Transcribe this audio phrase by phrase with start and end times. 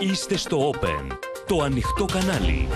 [0.00, 1.16] Είστε στο Open,
[1.46, 2.68] το ανοιχτό κανάλι.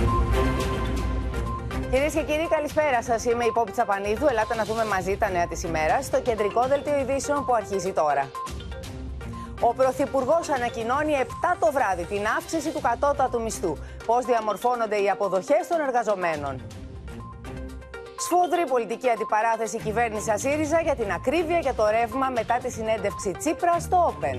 [1.90, 3.24] Κυρίες και κύριοι, καλησπέρα σας.
[3.24, 4.27] Είμαι η Πόπη Τσαπανίδου.
[4.27, 8.30] Ελάτε να δούμε μαζί τα νέα της ημέρας στο κεντρικό δελτίο ειδήσεων που αρχίζει τώρα.
[9.61, 13.77] Ο Πρωθυπουργός ανακοινώνει 7 το βράδυ την αύξηση του κατώτατου μισθού.
[14.07, 16.62] Πώς διαμορφώνονται οι αποδοχές των εργαζομένων.
[18.18, 23.80] Σφόδρη πολιτική αντιπαράθεση κυβέρνησης ΣΥΡΙΖΑ για την ακρίβεια για το ρεύμα μετά τη συνέντευξη Τσίπρα
[23.80, 24.39] στο Open.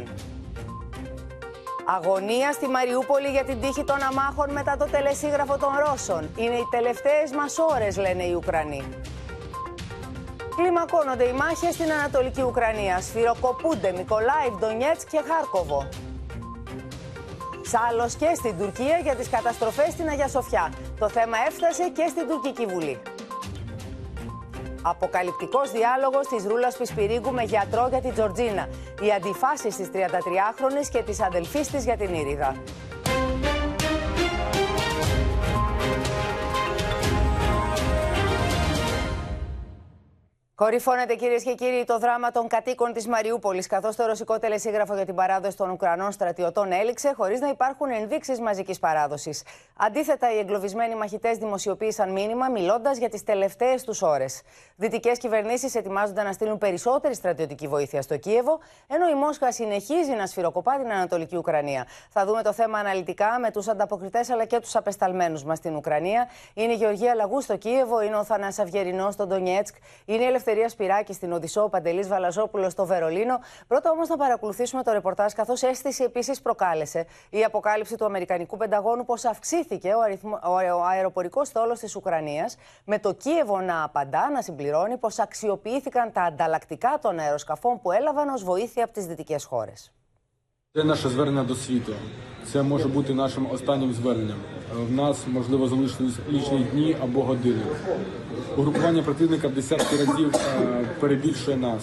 [1.95, 6.29] Αγωνία στη Μαριούπολη για την τύχη των αμάχων μετά το τελεσίγραφο των Ρώσων.
[6.35, 8.83] Είναι οι τελευταίες μας ώρες, λένε οι Ουκρανοί.
[10.55, 13.01] Κλιμακώνονται οι μάχες στην Ανατολική Ουκρανία.
[13.01, 15.89] Σφυροκοπούνται Μικολάιβ, Ντονιέτσκ και Χάρκοβο.
[17.71, 20.73] Σάλος και στην Τουρκία για τις καταστροφές στην Αγία Σοφιά.
[20.99, 23.01] Το θέμα έφτασε και στην Τουρκική Βουλή.
[24.81, 28.67] Αποκαλυπτικός διάλογος της Ρούλας Πισπυρίγκου με γιατρό για την Τζορτζίνα.
[29.01, 32.55] Οι αντιφάσεις της 33χρονης και της αδελφής της για την Ήριδα.
[40.61, 45.05] Κορυφώνεται κυρίες και κύριοι το δράμα των κατοίκων της Μαριούπολης, καθώς το ρωσικό τελεσίγραφο για
[45.05, 49.43] την παράδοση των Ουκρανών στρατιωτών έληξε, χωρίς να υπάρχουν ενδείξεις μαζικής παράδοσης.
[49.77, 54.41] Αντίθετα, οι εγκλωβισμένοι μαχητές δημοσιοποίησαν μήνυμα μιλώντας για τις τελευταίες τους ώρες.
[54.75, 60.25] Δυτικές κυβερνήσεις ετοιμάζονται να στείλουν περισσότερη στρατιωτική βοήθεια στο Κίεβο, ενώ η Μόσχα συνεχίζει να
[60.25, 61.87] σφυροκοπά την Ανατολική Ουκρανία.
[62.09, 66.29] Θα δούμε το θέμα αναλυτικά με τους ανταποκριτές αλλά και τους απεσταλμένους μας στην Ουκρανία.
[66.53, 70.69] Είναι η Γεωργία Λαγού στο Κίεβο, είναι ο Θανά Αυγερινός στο Ντονιέτσκ, είναι η Ελευθερία
[70.69, 73.39] Σπυράκη στην Οδυσσό, Παντελής Βαλαζόπουλος στο Βερολίνο.
[73.67, 79.05] Πρώτα όμως να παρακολουθήσουμε το ρεπορτάζ, καθώς αίσθηση επίσης προκάλεσε η αποκάλυψη του Αμερικανικού Πενταγώνου
[79.05, 84.29] πως αυξήθηκε ο, αριθμο, ο, ο αεροπορικός στόλος της Ουκρανίας, με το Κίεβο να απαντά,
[84.29, 89.43] να συμπληρώνει πως αξιοποιήθηκαν τα ανταλλακτικά των αεροσκαφών που έλαβαν ως βοήθεια από τις δυτικές
[89.43, 89.91] χώρες.
[90.76, 91.92] Це наше звернення до світу.
[92.44, 94.36] Це може бути нашим останнім зверненням.
[94.88, 97.62] В нас, можливо, залишились лічні дні або години.
[98.56, 101.82] Угрупування противника в десятки разів е, перебільшує нас.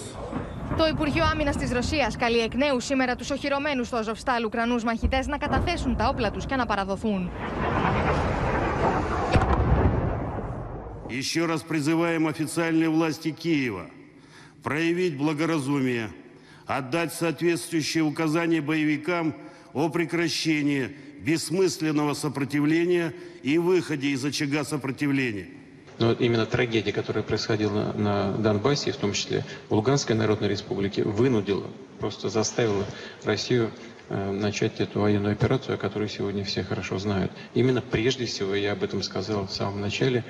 [0.78, 5.22] Το Υπουργείο Άμυνα τη Ρωσία καλεί εκ νέου σήμερα του οχυρωμένου στο Αζοφστάλ Ουκρανού μαχητέ
[5.26, 7.30] να καταθέσουν τα όπλα του και να παραδοθούν.
[11.20, 13.86] Еще раз призываем официальные власти Киева
[14.62, 16.08] проявить благоразумие,
[16.69, 19.33] отдать соответствующие указания боевикам
[19.73, 25.47] о прекращении бессмысленного сопротивления и выходе из очага сопротивления.
[25.97, 31.65] Но именно трагедия, которая происходила на Донбассе, в том числе в Луганской Народной Республике, вынудила,
[31.99, 32.85] просто заставила
[33.23, 33.71] Россию
[34.09, 37.31] э, начать эту военную операцию, о которой сегодня все хорошо знают.
[37.55, 40.23] Именно прежде всего, я об этом сказал в самом начале,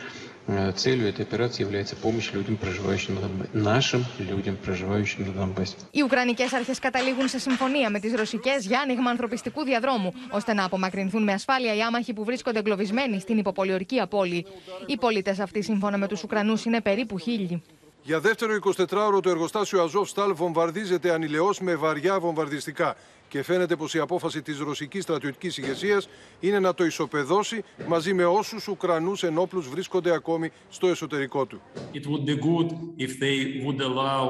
[0.74, 3.50] целью этой операции является помощь людям, проживающим на Донбассе.
[3.52, 5.76] Нашим людям, проживающим на Донбассе.
[5.90, 10.64] Οι Ουκρανικέ αρχέ καταλήγουν σε συμφωνία με τι ρωσικέ για άνοιγμα ανθρωπιστικού διαδρόμου, ώστε να
[10.64, 14.46] απομακρυνθούν με ασφάλεια οι άμαχοι που βρίσκονται εγκλωβισμένοι στην υποπολιορκία πόλη.
[14.86, 17.62] Οι πολίτε αυτοί, σύμφωνα με του Ουκρανού, είναι περίπου χίλιοι.
[18.09, 22.95] Για δεύτερο 24ωρο το εργοστάσιο Αζόφ Στάλ βομβαρδίζεται ανηλαιώς με βαριά βομβαρδιστικά
[23.27, 26.09] και φαίνεται πως η απόφαση της ρωσικής στρατιωτικής ηγεσίας
[26.39, 31.61] είναι να το ισοπεδώσει μαζί με όσους Ουκρανούς ενόπλους βρίσκονται ακόμη στο εσωτερικό του.
[31.93, 34.29] It would be good if they would allow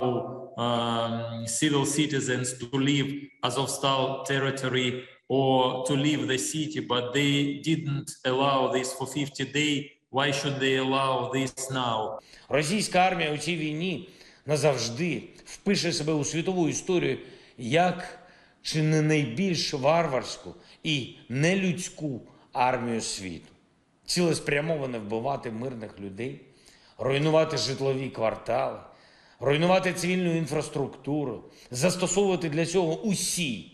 [0.57, 3.09] um, civil citizens to leave
[3.47, 4.89] Azovstal territory
[5.27, 9.98] or to leave the city, but they didn't allow this for 50 days.
[10.11, 12.19] Why should they allow this now?
[12.49, 14.09] Російська армія у цій війні
[14.45, 17.17] назавжди впише себе у світову історію
[17.57, 18.19] як
[18.61, 22.21] чи не найбільш варварську і нелюдську
[22.53, 23.47] армію світу.
[24.05, 26.41] Цілеспрямовано вбивати мирних людей,
[26.97, 28.79] руйнувати житлові квартали,
[29.39, 33.71] руйнувати цивільну інфраструктуру, застосовувати для цього усі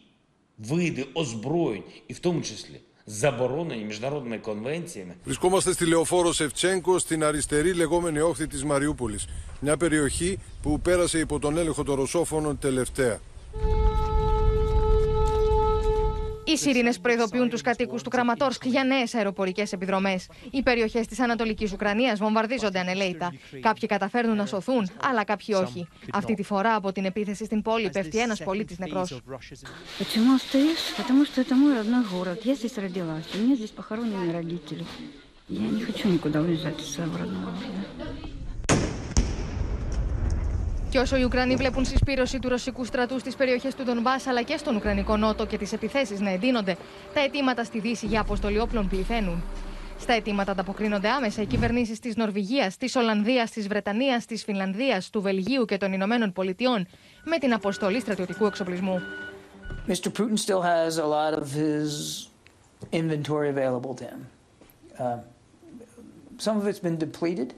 [0.58, 7.75] види озброєнь, і в тому числі заборонені міжнародними конвенціями Βρισκόμαστε στη λεωφόρο Σευτσέγκο στην αριστερή
[7.75, 9.27] λεγόμενη όχθη της Μαριούπολης.
[9.61, 13.19] Μια περιοχή που πέρασε υπό τον έλεγχο των ρωσόφωνων τελευταία.
[16.45, 20.19] Οι σιρήνε προειδοποιούν του κατοίκου του Κραματόρσκ για νέε αεροπορικέ επιδρομέ.
[20.51, 23.33] Οι περιοχέ τη Ανατολική Ουκρανία βομβαρδίζονται ανελαίητα.
[23.61, 25.89] Κάποιοι καταφέρνουν να σωθούν, αλλά κάποιοι όχι.
[26.13, 29.07] Αυτή τη φορά από την επίθεση στην πόλη πέφτει ένα πολίτη νεκρό.
[29.99, 30.85] Почему остаюсь?
[30.97, 32.39] Потому что это мой родной город.
[32.45, 33.27] Я здесь родилась.
[33.35, 34.85] У меня здесь похоронены родители.
[35.49, 38.05] Я не хочу никуда уезжать из своего родного города.
[40.96, 44.58] Και όσο οι Ουκρανοί βλέπουν συσπήρωση του ρωσικού στρατού στις περιοχές του Ντονμπάς αλλά και
[44.58, 46.78] στον Ουκρανικό Νότο και τις επιθέσεις να εντείνονται,
[47.14, 49.44] τα αιτήματα στη Δύση για αποστολή όπλων πληθαίνουν.
[50.00, 55.22] Στα αιτήματα ανταποκρίνονται άμεσα οι κυβερνήσεις της Νορβηγίας, της Ολλανδίας, της Βρετανίας, της Φινλανδία, του
[55.22, 56.88] Βελγίου και των Ηνωμένων Πολιτειών
[57.24, 59.02] με την αποστολή στρατιωτικού εξοπλισμού.
[59.88, 60.10] Mr.
[60.18, 61.90] Putin still has a lot of his
[62.92, 64.20] inventory available to him.
[65.00, 65.18] Uh,
[66.38, 67.50] some of it's been depleted,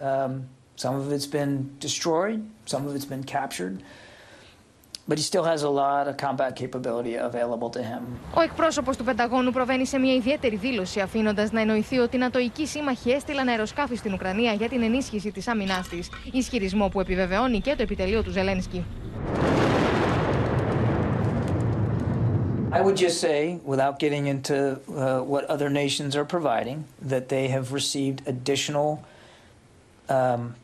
[0.00, 0.32] um,
[0.76, 3.82] some of it's been destroyed, some of it's been captured.
[5.08, 8.02] But he still has a lot of combat capability available to him.
[8.34, 12.66] Ο εκπρόσωπος του Πενταγώνου προβαίνει σε μια ιδιαίτερη δήλωση, αφήνοντας να εννοηθεί ότι οι Νατοικοί
[12.66, 16.10] σύμμαχοι έστειλαν αεροσκάφη στην Ουκρανία για την ενίσχυση της άμυνάς της.
[16.32, 18.84] Ισχυρισμό που επιβεβαιώνει και το επιτελείο του Ζελένσκι.
[22.72, 27.48] I would just say, without getting into uh, what other nations are providing, that they
[27.48, 28.88] have received additional
[30.08, 30.54] um,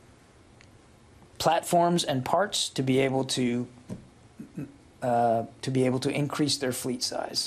[1.42, 3.46] platforms and parts to be able to
[5.02, 7.40] uh, to be able to increase their fleet size,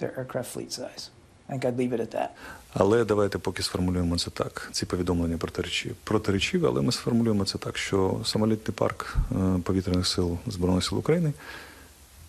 [0.00, 1.02] their aircraft fleet size.
[1.48, 2.30] I think I'd leave it at that.
[2.74, 4.68] Але давайте поки сформулюємо це так.
[4.72, 5.92] Ці повідомлення протиречиві.
[6.04, 11.32] Протиречиві, але ми сформулюємо це так, що самолітний парк е, повітряних сил Збройних сил України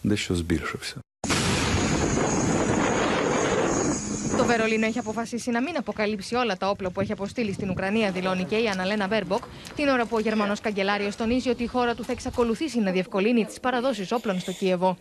[0.03, 0.95] дещо збільшився.
[4.51, 8.44] Βερολίνο έχει αποφασίσει να μην αποκαλύψει όλα τα όπλα που έχει αποστείλει στην Ουκρανία, δηλώνει
[8.44, 9.44] και η Αναλένα Βέρμποκ,
[9.75, 13.45] την ώρα που ο Γερμανός Καγκελάριος τονίζει ότι η χώρα του θα εξακολουθήσει να διευκολύνει
[13.45, 14.98] τις παραδόσεις όπλων στο Κίεβο.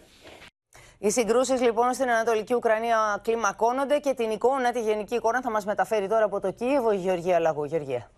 [0.98, 5.64] Οι συγκρούσεις λοιπόν στην Ανατολική Ουκρανία κλιμακώνονται και την εικόνα, τη γενική εικόνα, θα μας
[5.64, 7.64] μεταφέρει τώρα από το Κίεβο η Γεωργία Λαγού.
[7.64, 8.10] Γεωργία.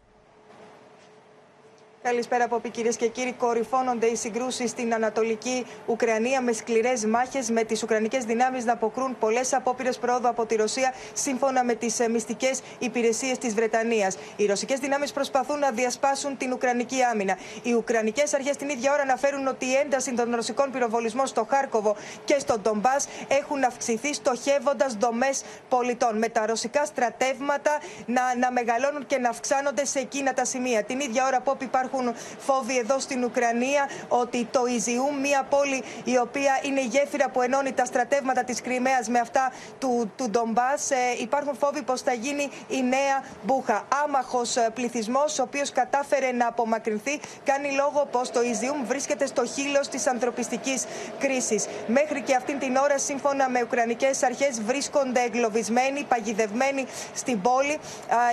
[2.03, 3.33] Καλησπέρα από κυρίε και κύριοι.
[3.33, 9.17] Κορυφώνονται οι συγκρούσεις στην Ανατολική Ουκρανία με σκληρές μάχες, με τις Ουκρανικές δυνάμεις να αποκρούν
[9.19, 14.17] πολλές απόπειρες πρόοδου από τη Ρωσία, σύμφωνα με τις μυστικές υπηρεσίες της Βρετανίας.
[14.37, 17.39] Οι ρωσικές δυνάμεις προσπαθούν να διασπάσουν την Ουκρανική άμυνα.
[17.63, 21.97] Οι Ουκρανικές αρχές την ίδια ώρα αναφέρουν ότι η ένταση των ρωσικών πυροβολισμών στο Χάρκοβο
[22.25, 26.19] και στο Ντομπάς έχουν αυξηθεί, στοχεύοντας δομές πολιτών.
[26.19, 30.83] Με τα ρωσικά στρατεύματα να, να μεγαλώνουν και να αυξάνονται σε εκείνα τα σημεία.
[30.83, 35.83] Την ίδια ώρα που υπάρχουν υπάρχουν φόβοι εδώ στην Ουκρανία ότι το Ιζιούμ, μια πόλη
[36.05, 40.31] η οποία είναι η γέφυρα που ενώνει τα στρατεύματα της Κρυμαίας με αυτά του, του
[40.31, 43.83] Ντομπάς, ε, υπάρχουν φόβοι πως θα γίνει η νέα Μπούχα.
[44.05, 49.47] Άμαχος ε, πληθυσμός, ο οποίος κατάφερε να απομακρυνθεί, κάνει λόγο πως το Ιζιούμ βρίσκεται στο
[49.47, 50.85] χείλος της ανθρωπιστικής
[51.19, 51.67] κρίσης.
[51.87, 57.79] Μέχρι και αυτήν την ώρα, σύμφωνα με Ουκρανικές αρχές, βρίσκονται εγκλωβισμένοι, παγιδευμένοι στην πόλη,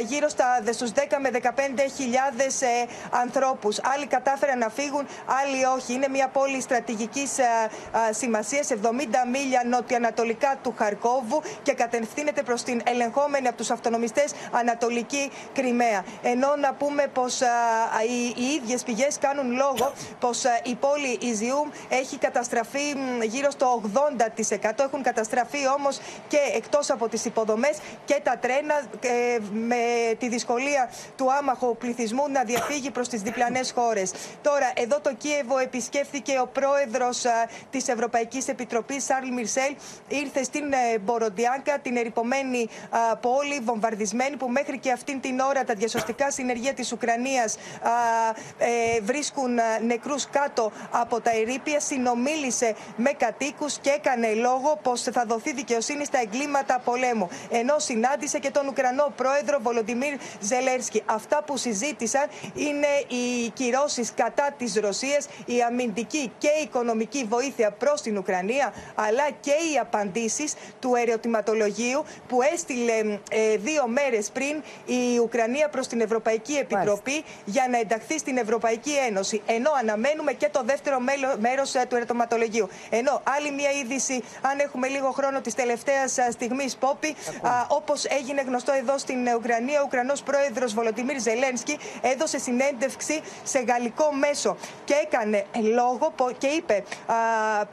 [0.07, 1.49] γύρω στα, στους 10 με 15
[1.95, 2.87] χιλιάδες ε,
[3.49, 3.93] ανθρώπους ανθρώπου.
[3.93, 5.93] Άλλοι κατάφεραν να φύγουν, άλλοι όχι.
[5.93, 7.31] Είναι μια πόλη στρατηγικής
[8.11, 8.75] σημασίας, 70
[9.31, 16.03] μίλια νοτιοανατολικά του Χαρκόβου και κατευθύνεται προς την ελεγχόμενη από τους αυτονομιστές Ανατολική Κρυμαία.
[16.21, 22.17] Ενώ να πούμε πως οι, οι ίδιες πηγές κάνουν λόγο πως η πόλη Ιζιούμ έχει
[22.17, 23.81] καταστραφεί γύρω στο
[24.59, 24.71] 80%.
[24.79, 29.75] Έχουν καταστραφεί όμως και εκτός από τις υποδομές και τα τρένα ε, με
[30.17, 33.38] τη δυσκολία του άμαχου πληθυσμού να διαφύγει προς τις διπλανέ
[33.75, 34.11] χώρες.
[34.41, 37.25] Τώρα, εδώ το Κίεβο επισκέφθηκε ο πρόεδρος
[37.69, 39.75] της Ευρωπαϊκής Επιτροπής, Σάρλ Μιρσέλ.
[40.07, 42.69] Ήρθε στην ε, Μποροντιάνκα, την ερυπωμένη
[43.21, 47.55] πόλη, βομβαρδισμένη, που μέχρι και αυτήν την ώρα τα διασωστικά συνεργεία της Ουκρανίας
[48.57, 51.79] ε, βρίσκουν νεκρούς κάτω από τα ερήπια.
[51.79, 57.29] Συνομίλησε με κατοίκους και έκανε λόγο πως θα δοθεί δικαιοσύνη στα εγκλήματα πολέμου.
[57.49, 61.03] Ενώ συνάντησε και τον Ουκρανό πρόεδρο Βολοντιμίρ Ζελέρσκι.
[61.05, 62.87] Αυτά που συζήτησαν είναι
[63.29, 69.29] οι κυρώσεις κατά της Ρωσίας, η αμυντική και η οικονομική βοήθεια προς την Ουκρανία, αλλά
[69.39, 72.93] και οι απαντήσεις του ερωτηματολογίου που έστειλε
[73.29, 78.93] ε, δύο μέρες πριν η Ουκρανία προς την Ευρωπαϊκή Επιτροπή για να ενταχθεί στην Ευρωπαϊκή
[79.07, 79.41] Ένωση.
[79.45, 80.97] Ενώ αναμένουμε και το δεύτερο
[81.39, 82.67] μέρος ε, του ερωτηματολογίου.
[82.89, 87.15] Ενώ άλλη μια είδηση, αν έχουμε λίγο χρόνο της τελευταίας στιγμής, Πόπη,
[87.67, 93.08] όπως έγινε γνωστό εδώ στην Ουκρανία, ο Ουκρανός πρόεδρος Βολοντιμίρ Ζελένσκι έδωσε συνέντευξη
[93.43, 94.57] σε γαλλικό μέσο.
[94.85, 96.83] Και έκανε λόγο και είπε,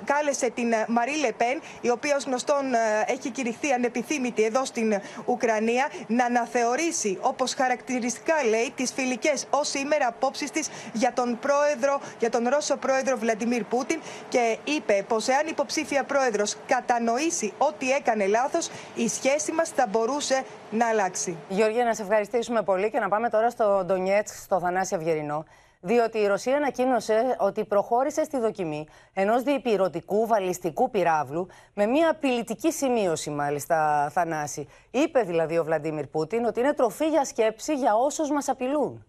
[0.05, 2.65] κάλεσε την Μαρή Λεπέν, η οποία ως γνωστόν
[3.07, 10.07] έχει κηρυχθεί ανεπιθύμητη εδώ στην Ουκρανία, να αναθεωρήσει, όπως χαρακτηριστικά λέει, τις φιλικές ως σήμερα
[10.07, 15.47] απόψεις της για τον πρόεδρο, για τον Ρώσο πρόεδρο Βλαντιμίρ Πούτιν και είπε πως εάν
[15.47, 21.37] υποψήφια πρόεδρος κατανοήσει ότι έκανε λάθος, η σχέση μας θα μπορούσε να αλλάξει.
[21.49, 25.45] Γεωργία, να σε ευχαριστήσουμε πολύ και να πάμε τώρα στο Ντονιέτσκ, στο Θανάση Αυγερινό.
[25.81, 32.73] Διότι η Ρωσία ανακοίνωσε ότι προχώρησε στη δοκιμή ενός διεπηρωτικού βαλιστικού πυράβλου με μια απειλητική
[32.73, 34.69] σημείωση, μάλιστα, Θανάση.
[34.91, 39.05] Είπε δηλαδή ο Βλαντίμιρ Πούτιν ότι είναι τροφή για σκέψη για όσους μας απειλούν.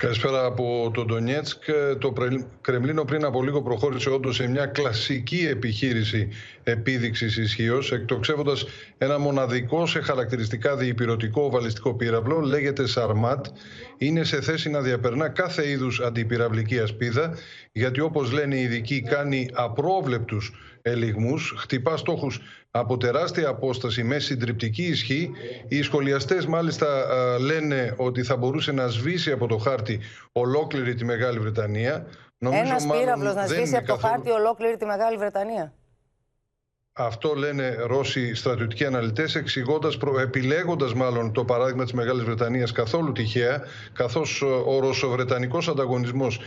[0.00, 1.62] Καλησπέρα από τον Ντονιέτσκ.
[1.98, 2.12] Το
[2.60, 6.28] Κρεμλίνο πριν από λίγο προχώρησε όντως σε μια κλασική επιχείρηση
[6.62, 8.64] επίδειξης ισχύως, εκτοξεύοντας
[8.98, 13.46] ένα μοναδικό σε χαρακτηριστικά διυπηρωτικό βαλιστικό πύραυλο, λέγεται Σαρμάτ.
[13.98, 17.34] Είναι σε θέση να διαπερνά κάθε είδους αντιπυραυλική ασπίδα,
[17.72, 20.52] γιατί όπως λένε οι ειδικοί, κάνει απρόβλεπτους
[20.88, 22.40] ελιγμούς, χτυπά στόχους
[22.70, 25.30] από τεράστια απόσταση με συντριπτική ισχύ.
[25.68, 26.86] Οι σχολιαστές μάλιστα
[27.40, 30.00] λένε ότι θα μπορούσε να σβήσει από το χάρτη
[30.32, 32.06] ολόκληρη τη Μεγάλη Βρετανία.
[32.38, 35.72] Ένας πύραυλος να σβήσει από το χάρτη ολόκληρη τη Μεγάλη Βρετανία.
[37.00, 43.62] Αυτό λένε Ρώσοι στρατιωτικοί αναλυτές, εξηγώντας, επιλέγοντας μάλλον το παράδειγμα της Μεγάλης Βρετανίας καθόλου τυχαία,
[43.92, 46.40] καθώς ο ρωσοβρετανικός ανταγωνισμός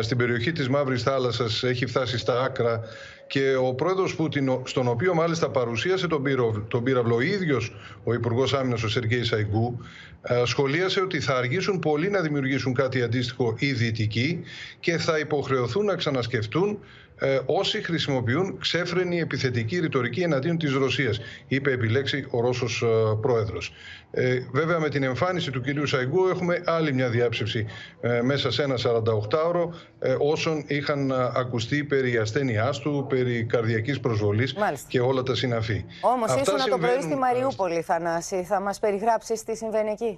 [0.00, 2.80] στην περιοχή της Μαύρης Θάλασσας έχει φτάσει στα άκρα
[3.26, 8.14] και ο πρόεδρος Πούτιν, στον οποίο μάλιστα παρουσίασε τον, πύραυλο, τον πύραυλο ο ίδιος ο
[8.14, 9.78] Υπουργός Άμυνας, ο Σεργέη Σαϊγκού,
[10.44, 14.40] σχολίασε ότι θα αργήσουν πολύ να δημιουργήσουν κάτι αντίστοιχο οι Δυτικοί
[14.80, 16.78] και θα υποχρεωθούν να ξανασκεφτούν
[17.18, 22.86] ε, όσοι χρησιμοποιούν ξέφρενη επιθετική ρητορική εναντίον της Ρωσίας, είπε επιλέξει ο Ρώσος ε,
[23.20, 23.72] πρόεδρος.
[24.16, 27.66] Ε, βέβαια με την εμφάνιση του κυρίου Σαϊγκού έχουμε άλλη μια διάψευση
[28.00, 34.54] ε, μέσα σε ένα 48ωρο ε, όσων είχαν ακουστεί περί ασθένειάς του, περί καρδιακής προσβολής
[34.88, 35.84] και όλα τα συναφή.
[36.00, 38.44] Όμως ήσουν το πρωί στη Μαριούπολη, Θανάση.
[38.44, 40.13] Θα μας περιγράψεις τι συμβαίνει εκεί.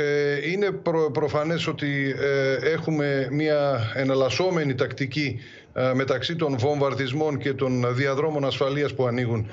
[0.00, 5.40] Ε, είναι προ, προφανές ότι ε, έχουμε μια εναλλασσόμενη τακτική
[5.72, 9.50] ε, μεταξύ των βομβαρδισμών και των διαδρόμων ασφαλείας που ανοίγουν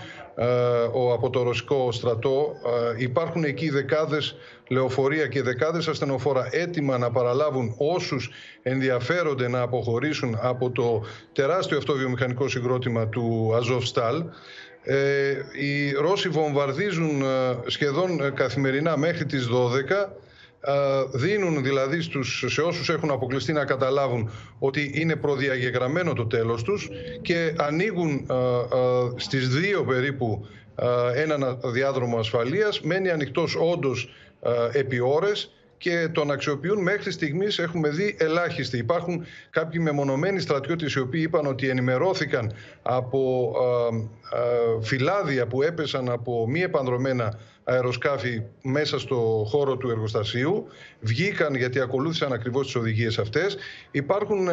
[0.94, 2.54] ο, από το ρωσικό στρατό.
[2.98, 4.36] Υπάρχουν εκεί δεκάδες
[4.70, 8.30] λεωφορεία και δεκάδες ασθενοφόρα έτοιμα να παραλάβουν όσους
[8.62, 14.24] ενδιαφέρονται να αποχωρήσουν από το τεράστιο αυτό βιομηχανικό συγκρότημα του Αζόφσταλ.
[14.84, 17.24] Ε, οι Ρώσοι βομβαρδίζουν
[17.65, 20.10] σχεδόν καθημερινά μέχρι τις 12
[21.12, 24.29] δίνουν δηλαδή στους, σε όσους έχουν αποκλειστεί να καταλάβουν
[24.60, 26.89] ότι είναι προδιαγεγραμμένο το τέλος τους
[27.22, 28.25] και ανοίγουν
[29.15, 30.48] στις δύο περίπου
[31.15, 34.10] έναν διάδρομο ασφαλείας, μένει ανοιχτός όντως
[34.72, 38.77] επί ώρες και τον αξιοποιούν μέχρι στιγμής έχουμε δει ελάχιστοι.
[38.77, 43.53] Υπάρχουν κάποιοι μεμονωμένοι στρατιώτες οι οποίοι είπαν ότι ενημερώθηκαν από
[44.81, 50.67] φυλάδια που έπεσαν από μη επανδρομένα αεροσκάφη μέσα στο χώρο του εργοστασίου.
[51.00, 53.57] Βγήκαν γιατί ακολούθησαν ακριβώς τις οδηγίες αυτές.
[53.91, 54.51] Υπάρχουν 120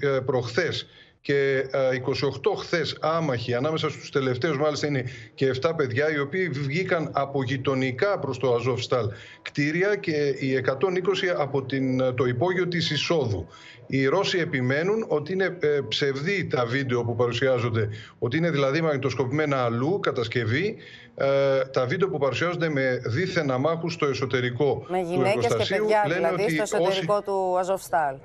[0.00, 0.86] ε, ε, προχθές
[1.20, 6.48] και 28 ε, χθες άμαχοι, ανάμεσα στους τελευταίους μάλιστα είναι και 7 παιδιά, οι οποίοι
[6.48, 9.10] βγήκαν από γειτονικά προς το Αζόφσταλ
[9.42, 10.76] κτίρια και οι 120
[11.36, 13.48] από την, το υπόγειο της εισόδου.
[13.86, 19.64] Οι Ρώσοι επιμένουν ότι είναι ε, ψευδή τα βίντεο που παρουσιάζονται, ότι είναι δηλαδή μαγνητοσκοπημένα
[19.64, 20.76] αλλού, κατασκευή,
[21.16, 25.26] ε, τα βίντεο που παρουσιάζονται με δίθεν αμάχους στο εσωτερικό με του εργοστασίου.
[25.26, 28.16] Με γυναίκες και παιδιά, δηλαδή, στο εσωτερικό του Αζόφσταλ.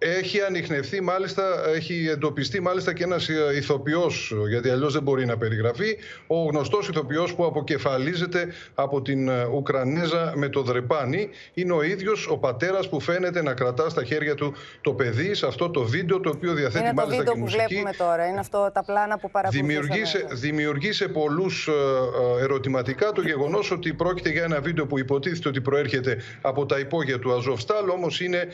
[0.00, 1.42] Έχει ανοιχνευθεί μάλιστα,
[1.74, 6.88] έχει εντοπιστεί μάλιστα και ένας ε, ηθοποιός, γιατί αλλιώς δεν μπορεί να περιγραφεί, ο γνωστός
[6.88, 11.28] ηθοποιός που αποκεφαλίζεται από την ε, Ουκρανέζα με το δρεπάνι.
[11.54, 15.46] Είναι ο ίδιος ο πατέρας που φαίνεται να κρατά στα χέρια του το παιδί σε
[15.46, 17.74] αυτό το βίντεο το οποίο διαθέτει είναι μάλιστα το και μουσική.
[17.74, 20.34] Είναι το βίντεο που βλέπουμε τώρα, είναι αυτό τα πλάνα που παρακολουθήσαμε.
[20.34, 25.60] Δημιουργεί σε, πολλούς ε, ερωτηματικά το γεγονός ότι πρόκειται για ένα βίντεο που υποτίθεται ότι
[25.60, 28.48] προέρχεται από τα υπόγεια του Αζοφστάλ, όμως είναι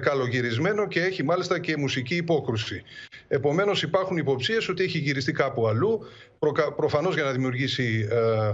[0.00, 2.82] καλογυρισμένο και έχει μάλιστα και μουσική υπόκρουση.
[3.28, 6.00] Επομένως, υπάρχουν υποψίες ότι έχει γυριστεί κάπου αλλού,
[6.76, 8.52] προφανώς για να δημιουργήσει ε, ε,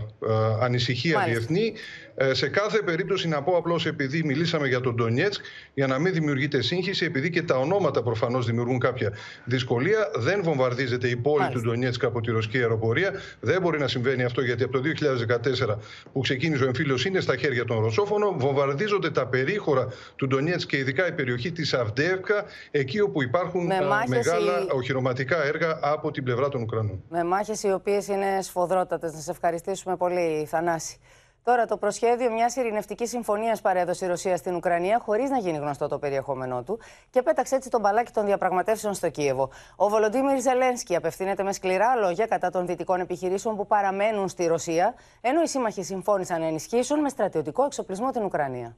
[0.60, 1.38] ανησυχία Μάλιστα.
[1.38, 1.72] διεθνή.
[2.14, 6.12] Ε, σε κάθε περίπτωση, να πω απλώς επειδή μιλήσαμε για τον Ντονιέτσκ, για να μην
[6.12, 9.12] δημιουργείται σύγχυση, επειδή και τα ονόματα προφανώς δημιουργούν κάποια
[9.44, 11.60] δυσκολία, δεν βομβαρδίζεται η πόλη Μάλιστα.
[11.60, 13.12] του Ντονιέτσκ από τη ρωσική αεροπορία.
[13.40, 14.82] Δεν μπορεί να συμβαίνει αυτό γιατί από το
[15.68, 15.76] 2014
[16.12, 18.38] που ξεκίνησε ο εμφύλιος είναι στα χέρια των Ρωσόφωνων.
[18.38, 23.78] Βομβαρδίζονται τα περίχωρα του Ντονιέτσκ και ειδικά η περιοχή της Αυντεύκα, εκεί όπου υπάρχουν με
[24.06, 24.66] μεγάλα οι...
[24.72, 27.02] οχυρωματικά έργα από την πλευρά των Ουκρανών.
[27.08, 29.12] Με μάχες οι οποίες είναι σφοδρότατες.
[29.12, 30.98] Να σε ευχαριστήσουμε πολύ, Θανάση.
[31.44, 35.88] Τώρα, το προσχέδιο μιας ειρηνευτικής συμφωνίας παρέδωσε η Ρωσία στην Ουκρανία χωρίς να γίνει γνωστό
[35.88, 36.78] το περιεχόμενό του
[37.10, 39.50] και πέταξε έτσι τον μπαλάκι των διαπραγματεύσεων στο Κίεβο.
[39.76, 44.94] Ο Βολοντίμιρ Ζελένσκι απευθύνεται με σκληρά λόγια κατά των δυτικών επιχειρήσεων που παραμένουν στη Ρωσία,
[45.20, 48.76] ενώ οι σύμμαχοι συμφώνησαν να ενισχύσουν με στρατιωτικό εξοπλισμό την Ουκρανία.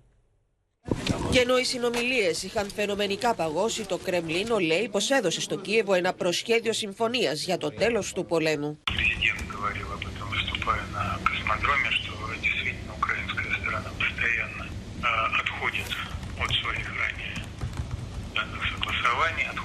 [1.31, 6.13] Και ενώ οι συνομιλίε είχαν φαινομενικά παγώσει, το Κρεμλίνο λέει πω έδωσε στο Κίεβο ένα
[6.13, 8.79] προσχέδιο συμφωνία για το τέλο του πολέμου.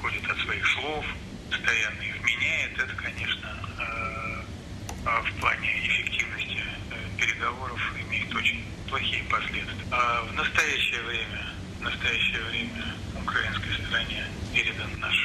[0.05, 1.05] отходит от своих слов,
[1.51, 2.79] постоянно их меняет.
[2.79, 3.49] Это, конечно,
[5.05, 6.63] в плане эффективности
[7.19, 9.87] переговоров имеет очень плохие последствия.
[9.91, 11.41] А в настоящее время,
[11.81, 12.85] в настоящее время
[13.25, 14.23] украинской стороне
[14.55, 15.17] передан наш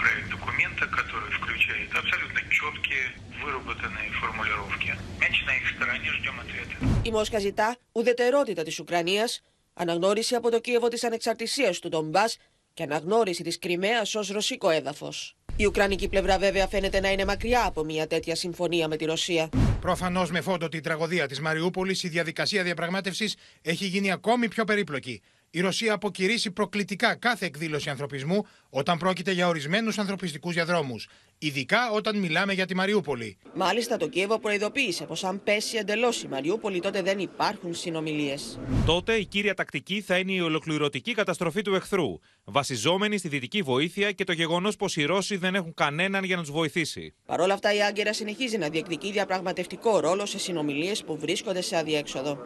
[0.00, 3.04] проект документа, который включает абсолютно четкие
[3.42, 4.90] выработанные формулировки.
[5.20, 6.74] Мяч на их стороне, ждем ответа.
[7.02, 9.42] Η Μόσχα ζητά ουδετερότητα της Ουκρανίας,
[9.74, 12.38] αναγνώριση από το Κίεβο της ανεξαρτησίας του Ντομπάς
[12.74, 15.36] και αναγνώριση της Κρυμαίας ως ρωσικό έδαφος.
[15.59, 19.49] Η Ουκρανική πλευρά βέβαια φαίνεται να είναι μακριά από μια τέτοια συμφωνία με τη Ρωσία.
[19.81, 25.21] Προφανώς με φόντο την τραγωδία της Μαριούπολης, η διαδικασία διαπραγμάτευσης έχει γίνει ακόμη πιο περίπλοκη.
[25.51, 32.17] Η Ρωσία αποκηρύσει προκλητικά κάθε εκδήλωση ανθρωπισμού όταν πρόκειται για ορισμένους ανθρωπιστικούς διαδρόμους, ειδικά όταν
[32.17, 33.37] μιλάμε για τη Μαριούπολη.
[33.53, 38.59] Μάλιστα, το Κίεβο προειδοποίησε πως αν πέσει εντελώς η Μαριούπολη, τότε δεν υπάρχουν συνομιλίες.
[38.85, 44.11] Τότε η κύρια τακτική θα είναι η ολοκληρωτική καταστροφή του εχθρού, βασιζόμενη στη δυτική βοήθεια
[44.11, 47.13] και το γεγονός πως οι Ρώσοι δεν έχουν κανέναν για να τους βοηθήσει.
[47.25, 51.77] Παρ' όλα αυτά, η Άγκυρα συνεχίζει να διεκδικεί διαπραγματευτικό ρόλο σε συνομιλίες που βρίσκονται σε
[51.77, 52.45] αδιέξοδο.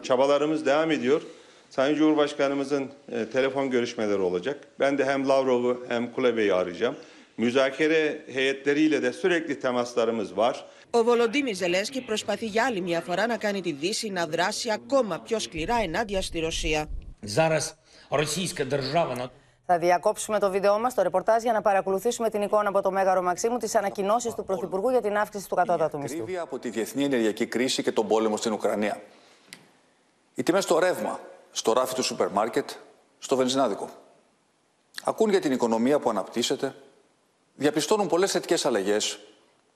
[10.90, 15.18] Ο Βολοντίμι Ζελέσκι προσπαθεί για άλλη μια φορά να κάνει τη Δύση να δράσει ακόμα
[15.18, 16.88] πιο σκληρά ενάντια στη Ρωσία.
[19.66, 23.22] Θα διακόψουμε το βίντεό μας, το ρεπορτάζ, για να παρακολουθήσουμε την εικόνα από το Μέγαρο
[23.22, 26.24] Μαξίμου τη ανακοινώσεις του Πρωθυπουργού για την αύξηση του κατώτατου μισθού
[31.52, 32.70] στο ράφι του σούπερ μάρκετ,
[33.18, 33.90] στο βενζινάδικο.
[35.04, 36.74] Ακούν για την οικονομία που αναπτύσσεται,
[37.54, 39.18] διαπιστώνουν πολλές θετικές αλλαγές,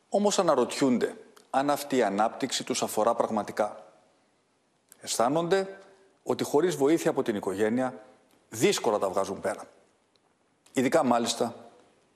[0.08, 1.16] όμως αναρωτιούνται
[1.50, 3.84] αν αυτή η ανάπτυξη τους αφορά πραγματικά.
[5.00, 5.78] Αισθάνονται
[6.22, 8.04] ότι χωρίς βοήθεια από την οικογένεια
[8.48, 9.64] δύσκολα τα βγάζουν πέρα.
[10.72, 11.54] Ειδικά μάλιστα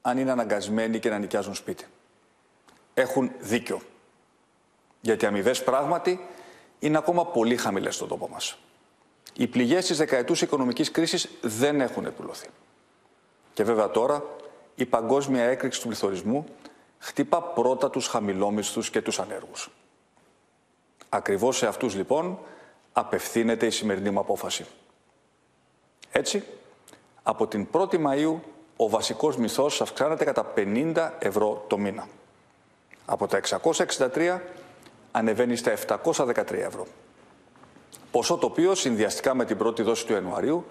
[0.02, 1.86] αν είναι αναγκασμένοι και να νοικιάζουν σπίτι.
[2.94, 3.80] Έχουν δίκιο.
[5.00, 6.26] Γιατί οι αμοιβές πράγματι
[6.78, 8.58] είναι ακόμα πολύ χαμηλές στον τόπο μας.
[9.40, 12.48] Οι πληγές της δεκαετούς οικονομικής κρίσης δεν έχουν επουλωθεί.
[13.54, 14.22] Και βέβαια τώρα
[14.74, 16.44] η παγκόσμια έκρηξη του πληθωρισμού
[16.98, 19.70] χτύπα πρώτα τους χαμηλόμισθους και τους ανέργους.
[21.08, 22.38] Ακριβώς σε αυτούς λοιπόν
[22.92, 24.66] απευθύνεται η σημερινή μου απόφαση.
[26.12, 26.44] Έτσι,
[27.22, 28.34] από την 1η Μαΐου
[28.76, 32.08] ο βασικός μισθός αυξάνεται κατά 50 ευρώ το μήνα.
[33.04, 34.38] Από τα 663
[35.10, 36.86] ανεβαίνει στα 713 ευρώ.
[38.10, 40.66] Ποσό το οποίο συνδυαστικά με την πρώτη δόση του Ιανουαρίου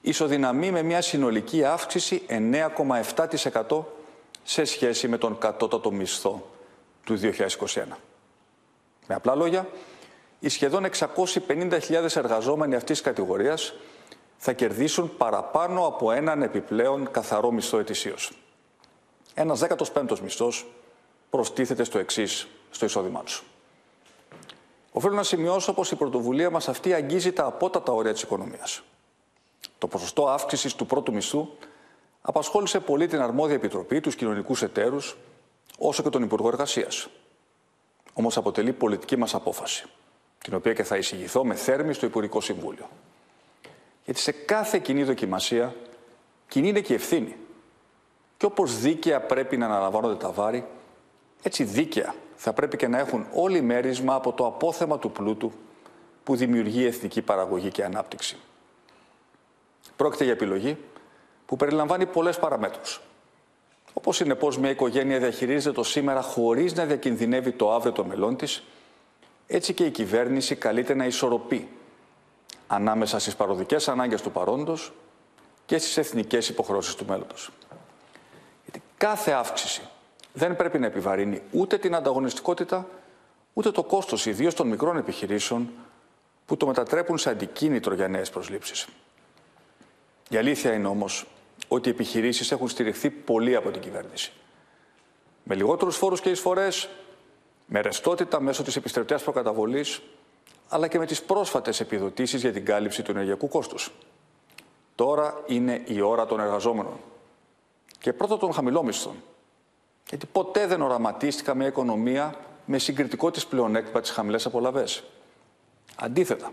[0.00, 3.84] ισοδυναμεί με μια συνολική αύξηση 9,7%
[4.42, 6.50] σε σχέση με τον κατώτατο μισθό
[7.04, 7.26] του 2021.
[9.06, 9.68] Με απλά λόγια,
[10.38, 13.74] οι σχεδόν 650.000 εργαζόμενοι αυτής της κατηγορίας
[14.36, 18.32] θα κερδίσουν παραπάνω από έναν επιπλέον καθαρό μισθό ετησίως.
[19.34, 20.66] Ένας 15ος μισθός
[21.30, 23.44] προστίθεται στο εξής στο εισόδημά τους.
[24.96, 28.82] Οφείλω να σημειώσω πως η πρωτοβουλία μας αυτή αγγίζει τα απότατα όρια της οικονομίας.
[29.78, 31.48] Το ποσοστό αύξησης του πρώτου μισθού
[32.20, 35.16] απασχόλησε πολύ την αρμόδια επιτροπή, τους κοινωνικούς εταίρους,
[35.78, 37.08] όσο και τον Υπουργό Εργασίας.
[38.12, 39.86] Όμως αποτελεί πολιτική μας απόφαση,
[40.38, 42.88] την οποία και θα εισηγηθώ με θέρμη στο Υπουργικό Συμβούλιο.
[44.04, 45.74] Γιατί σε κάθε κοινή δοκιμασία,
[46.48, 47.36] κοινή είναι και η ευθύνη.
[48.36, 50.66] Και όπως δίκαια πρέπει να αναλαμβάνονται τα βάρη,
[51.42, 55.52] έτσι δίκαια θα πρέπει και να έχουν όλοι μέρισμα από το απόθεμα του πλούτου
[56.24, 58.36] που δημιουργεί εθνική παραγωγή και ανάπτυξη.
[59.96, 60.76] Πρόκειται για επιλογή
[61.46, 63.00] που περιλαμβάνει πολλές παραμέτρους.
[63.92, 68.36] Όπως είναι πώς μια οικογένεια διαχειρίζεται το σήμερα χωρίς να διακινδυνεύει το αύριο των μελών
[68.36, 68.62] της,
[69.46, 71.68] έτσι και η κυβέρνηση καλείται να ισορροπεί
[72.66, 74.92] ανάμεσα στις παροδικές ανάγκες του παρόντος
[75.66, 77.50] και στις εθνικές υποχρεώσεις του μέλλοντος.
[78.62, 79.82] Γιατί κάθε αύξηση
[80.36, 82.88] δεν πρέπει να επιβαρύνει ούτε την ανταγωνιστικότητα,
[83.52, 85.70] ούτε το κόστος ιδίως των μικρών επιχειρήσεων
[86.46, 88.86] που το μετατρέπουν σε αντικίνητρο για νέες προσλήψεις.
[90.28, 91.26] Η αλήθεια είναι όμως
[91.68, 94.32] ότι οι επιχειρήσεις έχουν στηριχθεί πολύ από την κυβέρνηση.
[95.42, 96.88] Με λιγότερους φόρους και εισφορές,
[97.66, 100.02] με ρευστότητα μέσω της επιστρεπτέας προκαταβολής,
[100.68, 103.92] αλλά και με τις πρόσφατες επιδοτήσεις για την κάλυψη του ενεργειακού κόστους.
[104.94, 107.00] Τώρα είναι η ώρα των εργαζόμενων.
[107.98, 109.14] Και πρώτα των χαμηλόμισθων.
[110.08, 115.04] Γιατί ποτέ δεν οραματίστηκα μια οικονομία με συγκριτικό της πλεονέκτημα τις χαμηλές απολαβές.
[115.96, 116.52] Αντίθετα,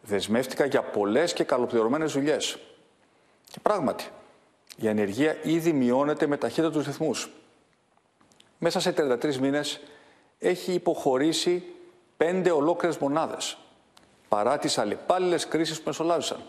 [0.00, 2.58] δεσμεύτηκα για πολλές και καλοπληρωμένες δουλειές.
[3.50, 4.08] Και πράγματι,
[4.76, 7.30] η ανεργία ήδη μειώνεται με ταχύτητα ρυθμούς.
[8.58, 9.80] Μέσα σε 33 μήνες
[10.38, 11.64] έχει υποχωρήσει
[12.16, 13.56] πέντε ολόκληρες μονάδες,
[14.28, 16.42] παρά τις αλλεπάλληλες κρίσεις που μεσολάβησαν.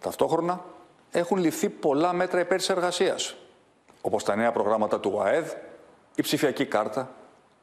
[0.00, 0.64] Ταυτόχρονα
[1.10, 3.34] έχουν ληφθεί πολλά μέτρα υπέρ της εργασίας,
[4.06, 5.52] όπως τα νέα προγράμματα του ΑΕΔ,
[6.14, 7.14] η ψηφιακή κάρτα,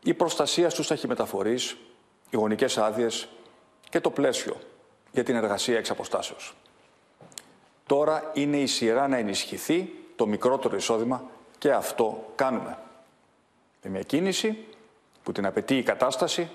[0.03, 1.77] η προστασία στους ταχυμεταφορείς,
[2.29, 3.27] οι γονικές άδειες
[3.89, 4.59] και το πλαίσιο
[5.11, 6.55] για την εργασία εξ αποστάσεως.
[7.85, 11.23] Τώρα είναι η σειρά να ενισχυθεί το μικρότερο εισόδημα
[11.57, 12.77] και αυτό κάνουμε.
[13.83, 14.65] Με μια κίνηση
[15.23, 16.49] που την απαιτεί η κατάσταση,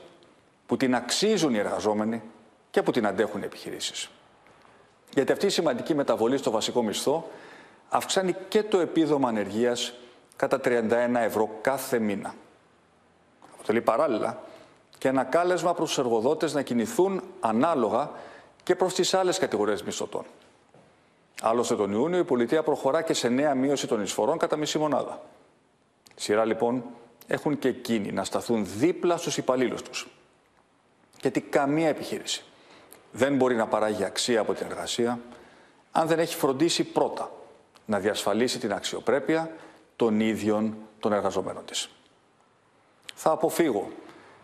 [0.66, 2.22] που την αξίζουν οι εργαζόμενοι
[2.70, 4.10] και που την αντέχουν οι επιχειρήσεις.
[5.14, 7.30] Γιατί αυτή η σημαντική μεταβολή στο βασικό μισθό
[7.88, 9.92] αυξάνει και το επίδομα ανεργίας
[10.36, 12.34] κατά 31 ευρώ κάθε μήνα.
[13.54, 14.42] Αποτελεί παράλληλα
[14.98, 18.10] και ένα κάλεσμα προς τους εργοδότες να κινηθούν ανάλογα
[18.62, 20.24] και προς τις άλλες κατηγορίες μισθωτών.
[21.42, 25.22] Άλλωστε τον Ιούνιο η πολιτεία προχωρά και σε νέα μείωση των εισφορών κατά μισή μονάδα.
[26.14, 26.84] Σειρά λοιπόν
[27.26, 30.08] έχουν και εκείνοι να σταθούν δίπλα στους υπαλλήλους τους.
[31.20, 32.44] Γιατί καμία επιχείρηση
[33.12, 35.20] δεν μπορεί να παράγει αξία από την εργασία
[35.92, 37.30] αν δεν έχει φροντίσει πρώτα
[37.86, 39.50] να διασφαλίσει την αξιοπρέπεια
[39.96, 41.88] των ίδιων των εργαζομένων της.
[43.14, 43.90] Θα αποφύγω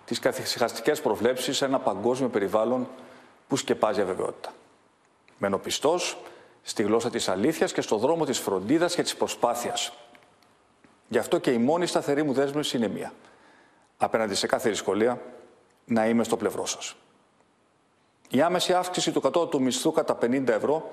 [0.04, 2.88] τις καθυσυχαστικές προβλέψεις σε ένα παγκόσμιο περιβάλλον
[3.48, 4.52] που σκεπάζει αβεβαιότητα.
[5.38, 6.18] Μένω πιστός
[6.62, 9.92] στη γλώσσα της αλήθειας και στο δρόμο της φροντίδας και της προσπάθειας.
[11.08, 13.12] Γι' αυτό και η μόνη σταθερή μου δέσμευση είναι μία.
[13.96, 15.20] Απέναντι σε κάθε δυσκολία,
[15.84, 16.96] να είμαι στο πλευρό σας.
[18.30, 20.90] Η άμεση αύξηση του κατώτατου μισθού κατά 50 ευρώ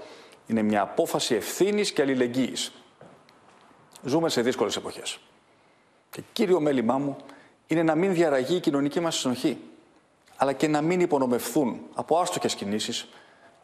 [0.49, 2.71] είναι μια απόφαση ευθύνης και αλληλεγγύης.
[4.03, 5.19] Ζούμε σε δύσκολες εποχές.
[6.09, 7.17] Και κύριο μέλημά μου
[7.67, 9.57] είναι να μην διαραγεί η κοινωνική μας συνοχή,
[10.35, 13.07] αλλά και να μην υπονομευθούν από άστοχες κινήσεις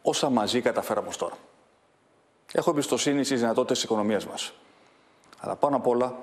[0.02, 1.36] όσα μαζί καταφέραμε ως τώρα.
[2.52, 4.52] Έχω εμπιστοσύνη στις δυνατότητες της οικονομίας μας.
[5.38, 6.16] Αλλά πάνω απ' όλα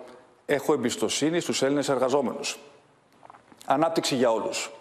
[0.45, 2.59] έχω εμπιστοσύνη στους Έλληνες εργαζόμενους.
[3.65, 4.71] Ανάπτυξη για όλους.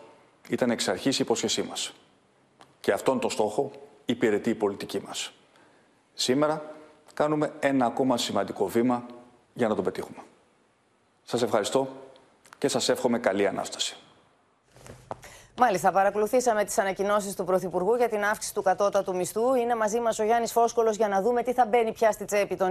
[0.48, 1.92] Ήταν εξ αρχής η υπόσχεσή μας.
[2.80, 3.70] Και αυτόν τον στόχο
[4.04, 5.32] υπηρετεί η πολιτική μας.
[6.14, 6.74] Σήμερα
[7.14, 9.06] κάνουμε ένα ακόμα σημαντικό βήμα
[9.54, 10.18] για να το πετύχουμε.
[11.24, 11.88] Σας ευχαριστώ
[12.58, 13.96] και σας εύχομαι καλή Ανάσταση.
[15.58, 19.54] Μάλιστα, παρακολουθήσαμε τις ανακοινώσεις του Πρωθυπουργού για την αύξηση του κατώτατου μισθού.
[19.54, 22.56] Είναι μαζί μας ο Γιάννης Φόσκολο για να δούμε τι θα μπαίνει πια στη τσέπη
[22.56, 22.70] των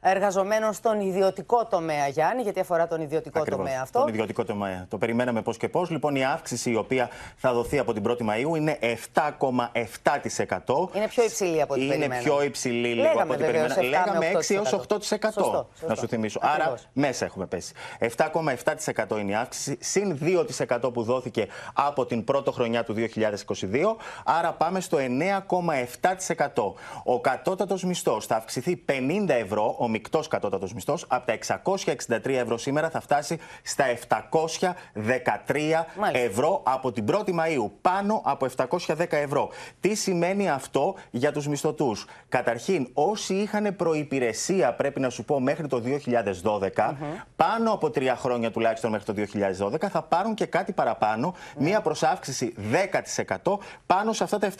[0.00, 3.98] εργαζομένων στον ιδιωτικό τομέα, Γιάννη, γιατί αφορά τον ιδιωτικό Ακριβώς, τομέα αυτό.
[3.98, 4.86] Τον ιδιωτικό τομέα.
[4.88, 5.90] Το περιμέναμε πώς και πώς.
[5.90, 10.88] Λοιπόν, η αύξηση η οποία θα δοθεί από την 1η Μαου είναι 7,7%.
[10.94, 12.22] Είναι πιο υψηλή από ό,τι Είναι περιμέναμε.
[12.22, 14.06] πιο υψηλή λίγο Λέγαμε από ό,τι βεβαίως περιμέναμε.
[14.06, 14.96] 7 με Λέγαμε 6 έως 8%.
[14.96, 15.32] 8%.
[15.32, 15.94] Σωστό, Να σωστό.
[15.96, 16.38] σου θυμίσω.
[16.42, 16.66] Ακριβώς.
[16.68, 17.72] Άρα μέσα έχουμε πέσει.
[17.98, 23.96] 7,7% είναι η αύξηση, συν 2% που δόθηκε από την πρώτη χρονιά του 2022.
[24.24, 26.72] Άρα πάμε στο 9,7%.
[27.04, 32.58] Ο κατώτατος μισθός θα αυξηθεί 50 ευρώ, ο μεικτός κατώτατος μισθός, από τα 663 ευρώ
[32.58, 37.70] σήμερα θα φτάσει στα 713 ευρώ από την 1η Μαΐου.
[37.80, 39.48] Πάνω από 710 ευρώ.
[39.80, 45.66] Τι σημαίνει αυτό για τους μισθωτούς; Καταρχήν, όσοι είχαν προϋπηρεσία, πρέπει να σου πω, μέχρι
[45.66, 46.96] το 2012,
[47.36, 51.80] πάνω από τρία χρόνια τουλάχιστον μέχρι το 2012, θα πάρουν και κάτι παραπάνω, μία
[52.16, 52.54] προσάυξηση
[53.46, 54.50] 10% πάνω σε αυτά τα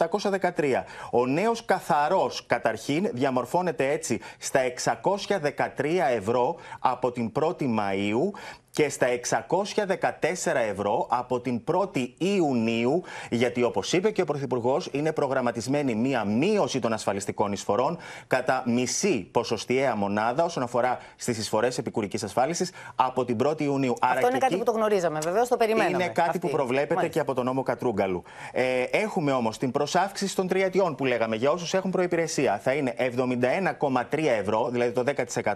[0.57, 0.83] 713.
[1.11, 8.31] Ο νέος καθαρός, καταρχήν, διαμορφώνεται έτσι στα 613 ευρώ από την 1η Μαΐου
[8.79, 15.13] και στα 614 ευρώ από την 1η Ιουνίου, γιατί όπως είπε και ο Πρωθυπουργός, είναι
[15.13, 22.23] προγραμματισμένη μία μείωση των ασφαλιστικών εισφορών κατά μισή ποσοστιαία μονάδα όσον αφορά στις εισφορές επικουρικής
[22.23, 23.93] ασφάλισης από την 1η Ιουνίου.
[24.01, 25.95] Αυτό είναι και κάτι εκεί που το γνωρίζαμε, βεβαίως το περιμέναμε.
[25.95, 26.39] είναι κάτι Αυτή.
[26.39, 27.13] που προβλέπεται Μάλιστα.
[27.13, 28.23] και από τον νόμο Κατρούγκαλου.
[28.51, 32.59] Ε, έχουμε όμως την προσάυξηση των τριετιών που λέγαμε για όσους έχουν προπηρεσία.
[32.63, 35.03] Θα είναι 71,3 ευρώ, δηλαδή το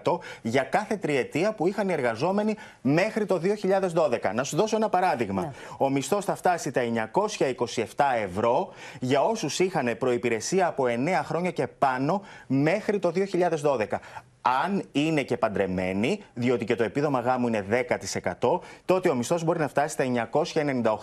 [0.03, 3.41] 10% για κάθε τριετία που είχαν οι εργαζόμενοι μέχρι το
[3.93, 4.33] 2012.
[4.33, 5.53] Να σου δώσω ένα παράδειγμα.
[5.77, 6.81] Ο μισθός θα φτάσει τα
[7.13, 7.85] 927
[8.23, 13.85] ευρώ για όσους είχαν προπηρεσία από 9 χρόνια και πάνω μέχρι το 2012.
[14.41, 17.65] Αν είναι και παντρεμένοι, διότι και το επίδομα γάμου είναι
[18.39, 20.29] 10%, τότε ο μισθός μπορεί να φτάσει στα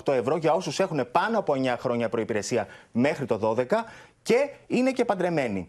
[0.05, 3.65] 998 ευρώ για όσους έχουν πάνω από 9 χρόνια προϋπηρεσία μέχρι το 12
[4.23, 5.69] και είναι και παντρεμένοι.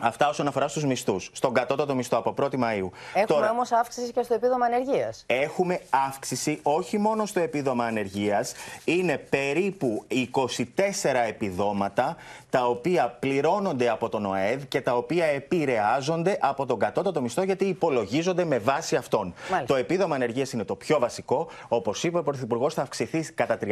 [0.00, 1.30] Αυτά όσον αφορά στους μισθούς.
[1.32, 2.88] Στον κατώτατο μισθό από 1η Μαΐου.
[3.14, 5.24] Έχουμε όμως αύξηση και στο επίδομα ανεργίας.
[5.26, 8.52] Έχουμε αύξηση όχι μόνο στο επίδομα ανεργίας,
[8.84, 10.64] είναι περίπου 24
[11.28, 12.16] επιδόματα
[12.50, 17.64] τα οποία πληρώνονται από τον ΟΑΕΔ και τα οποία επηρεάζονται από τον κατώτατο μισθό γιατί
[17.64, 19.34] υπολογίζονται με βάση αυτόν.
[19.50, 19.74] Μάλιστα.
[19.74, 21.48] Το επίδομα ανεργίας είναι το πιο βασικό.
[21.68, 23.66] Όπως είπε ο Πρωθυπουργός θα αυξηθεί κατά 31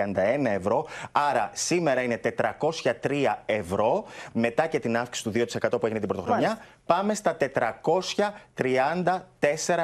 [0.45, 4.05] ευρώ, άρα σήμερα είναι 403 ευρώ.
[4.33, 5.33] Μετά και την αύξηση του
[5.71, 6.74] 2% που έγινε την πρωτοχρονιά, Μάλιστα.
[6.87, 7.47] Πάμε στα 434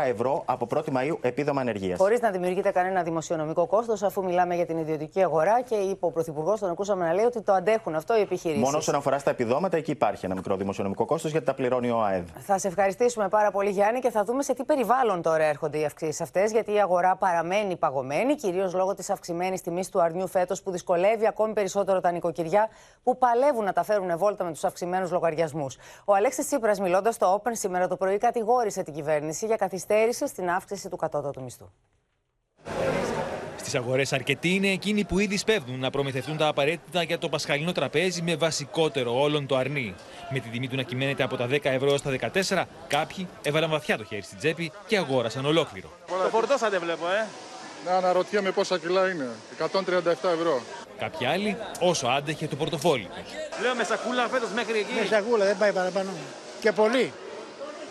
[0.07, 1.99] ευρώ από 1η Μαΐου επίδομα ανεργίας.
[1.99, 6.11] Χωρίς να δημιουργείται κανένα δημοσιονομικό κόστος, αφού μιλάμε για την ιδιωτική αγορά και είπε ο
[6.11, 8.63] Πρωθυπουργός, τον ακούσαμε να λέει ότι το αντέχουν αυτό οι επιχειρήσεις.
[8.63, 12.03] Μόνο όσον αφορά στα επιδόματα, εκεί υπάρχει ένα μικρό δημοσιονομικό κόστος γιατί τα πληρώνει ο
[12.03, 12.29] ΑΕΔ.
[12.39, 15.85] Θα σε ευχαριστήσουμε πάρα πολύ, Γιάννη, και θα δούμε σε τι περιβάλλον τώρα έρχονται οι
[15.85, 16.53] αυξήσεις αυτές.
[16.53, 21.27] Γιατί η αγορά παραμένει παγωμένη, κυρίως λόγω της αυξημένης τιμής του αρνιού φέτος, που δυσκολεύει
[21.27, 22.69] ακόμη περισσότερο τα νοικοκυριά
[23.03, 25.77] που παλεύουν να τα φέρουν βόλτα με τους αυξημένους λογαριασμούς.
[26.05, 30.51] Ο Αλέξης Τσίπρας, μιλώντας στο Open σήμερα το πρωί, κατηγόρησε την κυβέρνηση για καθυστέρηση στην
[30.51, 31.71] αύξηση του κατώτατου μισθού.
[33.57, 37.29] Στις Στι αγορές, αρκετοί είναι εκείνοι που ήδη σπέβδουν να προμηθευτούν τα απαραίτητα για το
[37.29, 39.95] πασχαλινό τραπέζι με βασικότερο όλων το αρνί.
[40.31, 43.71] Με τη τιμή του να κυμαίνεται από τα 10 ευρώ έως τα 14, κάποιοι έβαλαν
[43.71, 45.89] βαθιά το χέρι στην τσέπη και αγόρασαν ολόκληρο.
[46.07, 47.27] Το φορτώσατε, βλέπω, ε.
[47.85, 49.29] Να αναρωτιέμαι πόσα κιλά είναι.
[49.59, 50.61] 137 ευρώ.
[50.99, 53.33] Κάποιοι άλλοι όσο άντεχε το πορτοφόλι τους.
[53.63, 54.93] Λέω με σακούλα φέτος μέχρι εκεί.
[55.01, 56.11] Με σακούλα, δεν πάει παραπάνω.
[56.61, 57.13] Και πολύ.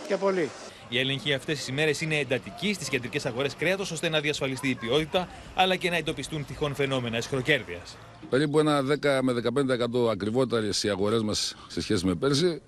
[0.08, 0.50] Και πολύ.
[0.90, 4.76] Η έλεγχη αυτές τις ημέρε είναι εντατική στις κεντρικές αγορές κρέατος ώστε να διασφαλιστεί η
[4.76, 7.98] ποιότητα αλλά και να εντοπιστούν τυχόν φαινόμενα εσχροκέρδειας.
[8.30, 12.62] Περίπου ένα 10 με 15% ακριβότερες οι αγορές μας σε σχέση με πέρσι.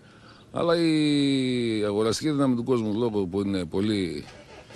[0.52, 4.26] Αλλά η αγοραστική δύναμη του κόσμου λόγω που είναι πολύ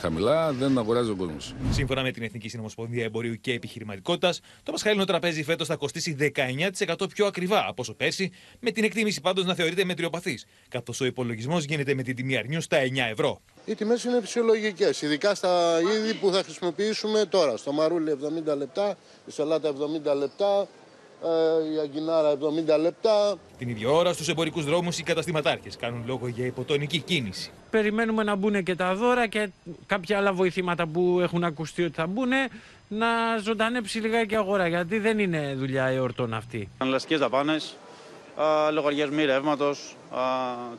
[0.06, 1.56] χαμηλά δεν αγοράζει ο κόσμος.
[1.72, 7.10] Σύμφωνα με την Εθνική Συνομοσπονδία Εμπορίου και Επιχειρηματικότητας, το πασχαλινό τραπέζι φέτος θα κοστίσει 19%
[7.14, 11.64] πιο ακριβά από όσο πέρσι, με την εκτίμηση πάντως να θεωρείται μετριοπαθής, καθώς ο υπολογισμός
[11.64, 13.42] γίνεται με την τιμή αρνιού στα 9 ευρώ.
[13.66, 17.58] Οι τιμές είναι φυσιολογικές, ειδικά στα είδη που θα χρησιμοποιήσουμε τώρα.
[17.58, 18.18] Στο μαρούλι
[18.52, 20.68] 70 λεπτά, η σαλάτα 70 λεπτά, ε,
[21.76, 22.34] η αγκινάρα
[22.78, 23.36] 70 λεπτά.
[23.58, 27.52] Την ίδια ώρα στους εμπορικούς δρόμους οι καταστηματάρχες κάνουν λόγο για υποτονική κίνηση.
[27.70, 29.50] Περιμένουμε να μπουν και τα δώρα και
[29.86, 32.32] κάποια άλλα βοηθήματα που έχουν ακουστεί ότι θα μπουν
[32.88, 33.08] να
[33.44, 36.70] ζωντανέψει λιγάκι η αγορά γιατί δεν είναι δουλειά εορτών αυτή.
[36.78, 37.76] Αναλαστικέ δαπάνες,
[38.72, 39.96] λογαριασμοί ρεύματος,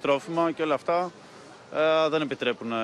[0.01, 1.11] τρόφιμα και όλα αυτά
[1.75, 2.77] ε, δεν επιτρέπουν ε,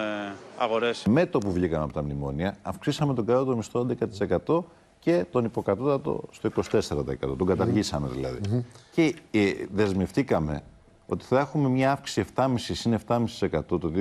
[0.59, 1.05] αγορές.
[1.09, 3.87] Με το που βγήκαμε από τα μνημόνια, αυξήσαμε τον κατώτατο μισθό
[4.47, 4.65] 11%
[5.03, 6.91] και τον υποκατώτατο στο 24%.
[7.21, 8.65] Τον καταργήσαμε δηλαδή.
[8.93, 10.63] Και ε, δεσμευτήκαμε
[11.07, 13.27] ότι θα έχουμε μια αύξηση 7,5 συν 7,5%
[13.67, 13.93] το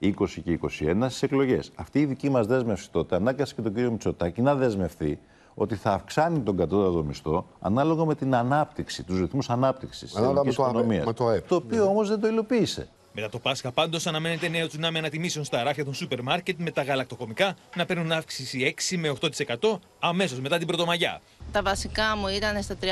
[0.00, 1.72] 2020 και 2021 στις εκλογές.
[1.74, 5.18] Αυτή η δική μας δέσμευση τότε ανάγκασε και τον κύριο Μητσοτάκη να δεσμευτεί
[5.54, 10.54] ότι θα αυξάνει τον κατώτατο μισθό ανάλογα με την ανάπτυξη, τους ρυθμούς ανάπτυξης της ελληνικής
[10.54, 11.04] οικονομίας.
[11.04, 12.88] Το, το οποίο όμως δεν το υλοποίησε.
[13.18, 16.82] Μετά το Πάσχα, πάντως, αναμένεται νέο τσουνάμι ανατιμήσεων στα ράφια των σούπερ μάρκετ με τα
[16.82, 21.20] γαλακτοκομικά να παίρνουν αύξηση 6 με 8% αμέσως μετά την Πρωτομαγιά.
[21.52, 22.84] Τα βασικά μου ήταν στα 30-40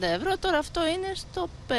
[0.00, 1.72] ευρώ, τώρα αυτό είναι στο 50-55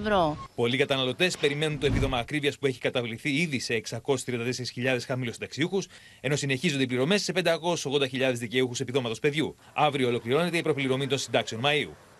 [0.00, 0.36] ευρώ.
[0.54, 5.82] Πολλοί καταναλωτές περιμένουν το επίδομα ακρίβειας που έχει καταβληθεί ήδη σε 634.000 χαμηλοσυνταξιούχου,
[6.20, 9.56] ενώ συνεχίζονται οι πληρωμές σε 580.000 δικαιούχους επιδόματος παιδιού.
[9.74, 12.13] Αύριο ολοκληρώνεται η προπληρωμή των συντάξεων Μαΐου.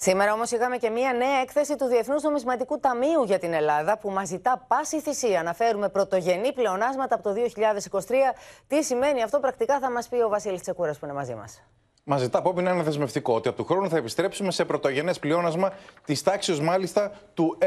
[0.00, 4.10] Σήμερα όμως είχαμε και μία νέα έκθεση του Διεθνούς Νομισματικού Ταμείου για την Ελλάδα που
[4.10, 7.34] μας ζητά πάση θυσία να φέρουμε πρωτογενή πλεονάσματα από το
[7.90, 8.14] 2023.
[8.66, 11.62] Τι σημαίνει αυτό πρακτικά θα μας πει ο Βασίλης Τσεκούρας που είναι μαζί μας.
[12.04, 15.72] Μας ζητά από είναι ένα δεσμευτικό ότι από του χρόνου θα επιστρέψουμε σε πρωτογενές πλεόνασμα
[16.04, 17.58] της τάξης μάλιστα του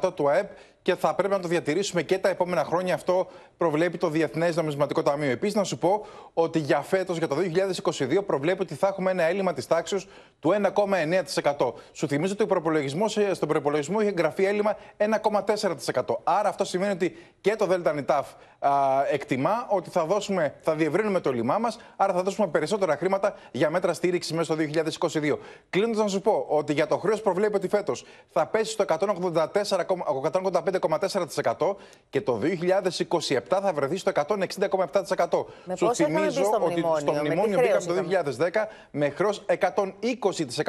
[0.00, 0.50] 1,1% του ΑΕΠ
[0.82, 2.94] και θα πρέπει να το διατηρήσουμε και τα επόμενα χρόνια.
[2.94, 5.30] Αυτό προβλέπει το Διεθνές Νομισματικό Ταμείο.
[5.30, 9.22] Επίσης, να σου πω ότι για φέτος, για το 2022, προβλέπει ότι θα έχουμε ένα
[9.22, 10.06] έλλειμμα της τάξης
[10.40, 11.74] του 1,9%.
[11.92, 16.16] Σου θυμίζω ότι στον προπολογισμό είχε εγγραφεί έλλειμμα 1,4%.
[16.24, 17.86] Άρα αυτό σημαίνει ότι και το ΔΝΤ
[19.10, 23.70] εκτιμά ότι θα, δώσουμε, θα διευρύνουμε το λιμά μας, άρα θα δώσουμε περισσότερα χρήματα για
[23.70, 24.62] μέτρα στήριξης μέσα στο
[25.12, 25.38] 2022.
[25.70, 28.84] Κλείνοντας, να σου πω ότι για το χρέος προβλέπει ότι φέτος θα πέσει στο
[30.80, 31.76] 185,4%
[32.10, 35.44] και το 2027 θα βρεθεί στο 160,7%.
[35.76, 37.94] Σου θυμίζω ότι στο μνημόνιο μπήκαμε το
[38.38, 38.50] 2010
[38.90, 39.44] με χρέος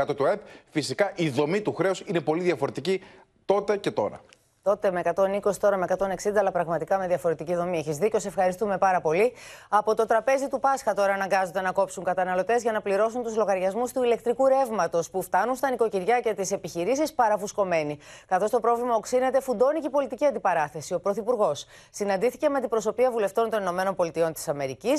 [0.07, 0.41] 120% του ΕΠ.
[0.69, 3.01] Φυσικά η δομή του χρέους είναι πολύ διαφορετική
[3.45, 4.21] τότε και τώρα.
[4.63, 7.77] Τότε με 120, τώρα με 160, αλλά πραγματικά με διαφορετική δομή.
[7.77, 9.33] Έχεις δίκιο, σε ευχαριστούμε πάρα πολύ.
[9.69, 13.91] Από το τραπέζι του Πάσχα τώρα αναγκάζονται να κόψουν καταναλωτές για να πληρώσουν τους λογαριασμούς
[13.91, 17.97] του ηλεκτρικού ρεύματος που φτάνουν στα νοικοκυριά και τις επιχειρήσεις παραφουσκωμένοι.
[18.27, 20.93] Καθώς το πρόβλημα οξύνεται, φουντώνει και η πολιτική αντιπαράθεση.
[20.93, 24.31] Ο Πρωθυπουργός συναντήθηκε με την προσωπία βουλευτών των ΗΠΑ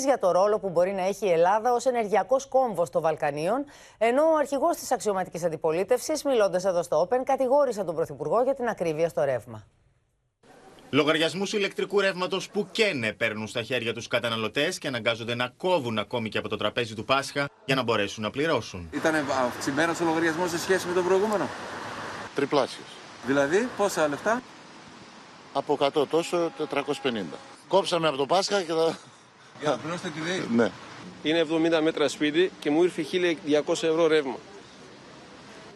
[0.05, 3.65] για το ρόλο που μπορεί να έχει η Ελλάδα ως ενεργειακός κόμβος των Βαλκανίων,
[3.97, 8.67] ενώ ο αρχηγός της αξιωματικής αντιπολίτευσης, μιλώντας εδώ στο Open, κατηγόρησε τον Πρωθυπουργό για την
[8.67, 9.54] ακρίβεια στο ρεύμα.
[10.89, 16.29] Λογαριασμούς ηλεκτρικού ρεύματος που καίνε παίρνουν στα χέρια τους καταναλωτές και αναγκάζονται να κόβουν ακόμη
[16.29, 18.89] και από το τραπέζι του Πάσχα για να μπορέσουν να πληρώσουν.
[18.91, 21.49] Ήταν αυξημένος ο λογαριασμός σε σχέση με τον προηγούμενο;
[22.35, 22.87] Τριπλάσιος.
[23.25, 24.41] Δηλαδή, πόσα λεφτά;
[25.53, 27.37] Από 100 τόσο 450.
[27.67, 28.97] Κόψαμε από το Πάσχα και θα.
[29.59, 30.47] Για να πληρώσετε τη ΔΕΗ.
[30.55, 30.71] Ναι.
[31.23, 31.45] Είναι
[31.77, 33.05] 70 μέτρα σπίτι και μου ήρθε
[33.65, 34.37] 1200 ευρώ ρεύμα.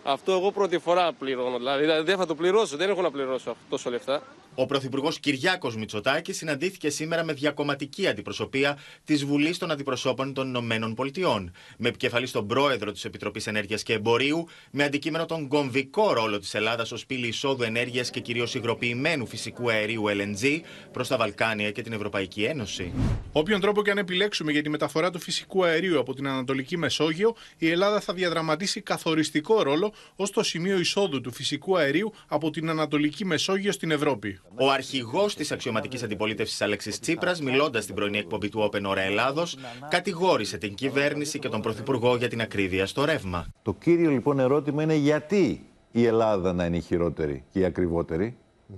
[0.04, 1.58] Αυτό εγώ πρώτη φορά πληρώνω.
[1.58, 4.22] Δηλαδή δεν θα το πληρώσω, δεν έχω να πληρώσω τόσο λεφτά.
[4.62, 10.94] Ο Πρωθυπουργός Κυριάκος Μητσοτάκης συναντήθηκε σήμερα με διακομματική αντιπροσωπεία της Βουλής των Αντιπροσώπων των Ηνωμένων
[10.94, 11.52] Πολιτειών.
[11.78, 16.54] Με επικεφαλή τον πρόεδρο της Επιτροπής Ενέργειας και Εμπορίου, με αντικείμενο τον κομβικό ρόλο της
[16.54, 20.60] Ελλάδας ως πύλη εισόδου ενέργειας και κυρίως υγροποιημένου φυσικού αερίου LNG
[20.92, 22.94] προς τα Βαλκάνια και την Ευρωπαϊκή Ένωση.
[23.32, 27.36] Όποιον τρόπο και αν επιλέξουμε για τη μεταφορά του φυσικού αερίου από την Ανατολική Μεσόγειο,
[27.58, 32.70] η Ελλάδα θα διαδραματίσει καθοριστικό ρόλο ως το σημείο εισόδου του φυσικού αερίου από την
[32.70, 34.40] Ανατολική Μεσόγειο στην Ευρώπη.
[34.56, 39.58] Ο αρχηγός της αξιωματικής αντιπολίτευσης Αλέξης Τσίπρας, μιλώντας στην πρωινή εκπομπή του Open Ώρα Ελλάδος,
[39.90, 43.48] κατηγόρησε την κυβέρνηση και τον Πρωθυπουργό για την ακρίβεια στο ρεύμα.
[43.62, 48.38] Το κύριο λοιπόν ερώτημα είναι γιατί η Ελλάδα να είναι η χειρότερη και η ακριβότερη.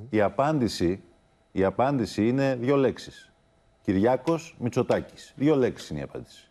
[0.09, 1.01] Η, απάντηση,
[1.51, 3.31] η απάντηση είναι δύο λέξεις.
[3.81, 5.33] Κυριάκος Μητσοτάκης.
[5.35, 6.49] Δύο λέξεις είναι η απάντηση.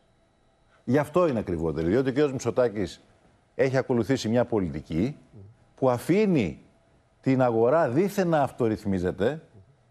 [0.85, 1.89] Γι' αυτό είναι ακριβότερη.
[1.89, 2.31] Διότι ο κ.
[2.31, 3.01] Μητσοτάκης
[3.55, 5.17] έχει ακολουθήσει μια πολιτική
[5.75, 6.59] που αφήνει
[7.21, 9.43] την αγορά δίθεν να αυτορυθμίζεται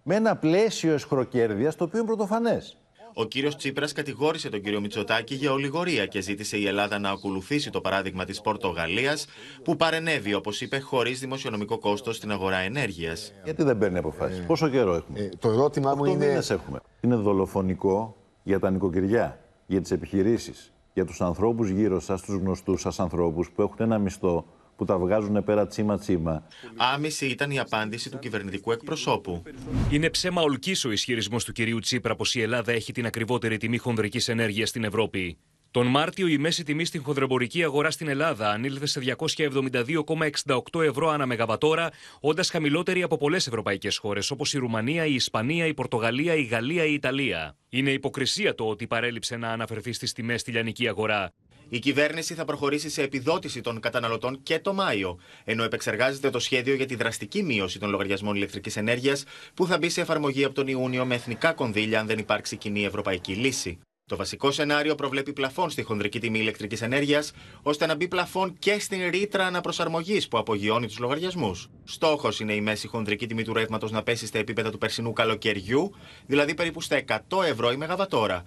[0.03, 2.77] με ένα πλαίσιο εσχροκέρδειας το οποίο είναι πρωτοφανές.
[3.13, 7.69] Ο κύριος Τσίπρας κατηγόρησε τον κύριο Μητσοτάκη για ολιγορία και ζήτησε η Ελλάδα να ακολουθήσει
[7.69, 9.25] το παράδειγμα της Πορτογαλίας,
[9.63, 13.33] που παρενέβη, όπως είπε, χωρίς δημοσιονομικό κόστος στην αγορά ενέργειας.
[13.43, 16.25] Γιατί δεν παίρνει αποφάσεις; Πόσο καιρό έχουμε; το ερώτημά μου είναι.
[16.25, 16.79] μήνες έχουμε.
[17.01, 22.81] Είναι δολοφονικό για τα νοικοκυριά, για τις επιχειρήσεις, για τους ανθρώπους γύρω σας, τους γνωστούς
[22.81, 24.45] σας ανθρώπους που έχουν ένα μισθό
[24.79, 26.43] που τα βγάζουν πέρα τσίμα-τσίμα.
[26.77, 29.43] Άμεση ήταν η απάντηση του κυβερνητικού εκπροσώπου.
[29.91, 33.77] Είναι ψέμα ολκής ο ισχυρισμός του κυρίου Τσίπρα πως η Ελλάδα έχει την ακριβότερη τιμή
[33.77, 35.37] χονδρικής ενέργειας στην Ευρώπη.
[35.71, 41.25] Τον Μάρτιο η μέση τιμή στην χονδρεμπορική αγορά στην Ελλάδα ανήλθε σε 272,68 ευρώ ανά
[41.25, 41.89] μεγαβατόρα,
[42.19, 46.85] όντας χαμηλότερη από πολλές ευρωπαϊκές χώρες όπως η Ρουμανία, η Ισπανία, η Πορτογαλία, η Γαλλία,
[46.85, 47.57] η Ιταλία.
[47.69, 51.33] Είναι υποκρισία το ότι παρέλειψε να αναφερθεί στις τιμές στη λιανική αγορά.
[51.69, 56.75] Η κυβέρνηση θα προχωρήσει σε επιδότηση των καταναλωτών και το Μάιο, ενώ επεξεργάζεται το σχέδιο
[56.75, 60.67] για τη δραστική μείωση των λογαριασμών ηλεκτρικής ενέργειας που θα μπει σε εφαρμογή από τον
[60.67, 63.79] Ιούνιο με εθνικά κονδύλια αν δεν υπάρξει κοινή ευρωπαϊκή λύση.
[64.05, 68.79] Το βασικό σενάριο προβλέπει πλαφόν στη χονδρική τιμή ηλεκτρικής ενέργειας, ώστε να μπει πλαφόν και
[68.79, 71.69] στην ρήτρα αναπροσαρμογής που απογειώνει τους λογαριασμούς.
[71.83, 75.95] Στόχος είναι η μέση χονδρική τιμή του ρεύματος να πέσει στα επίπεδα του περσινού καλοκαιριού,
[76.25, 78.43] δηλαδή περίπου στα 100 ευρώ η μεγαβατόρα.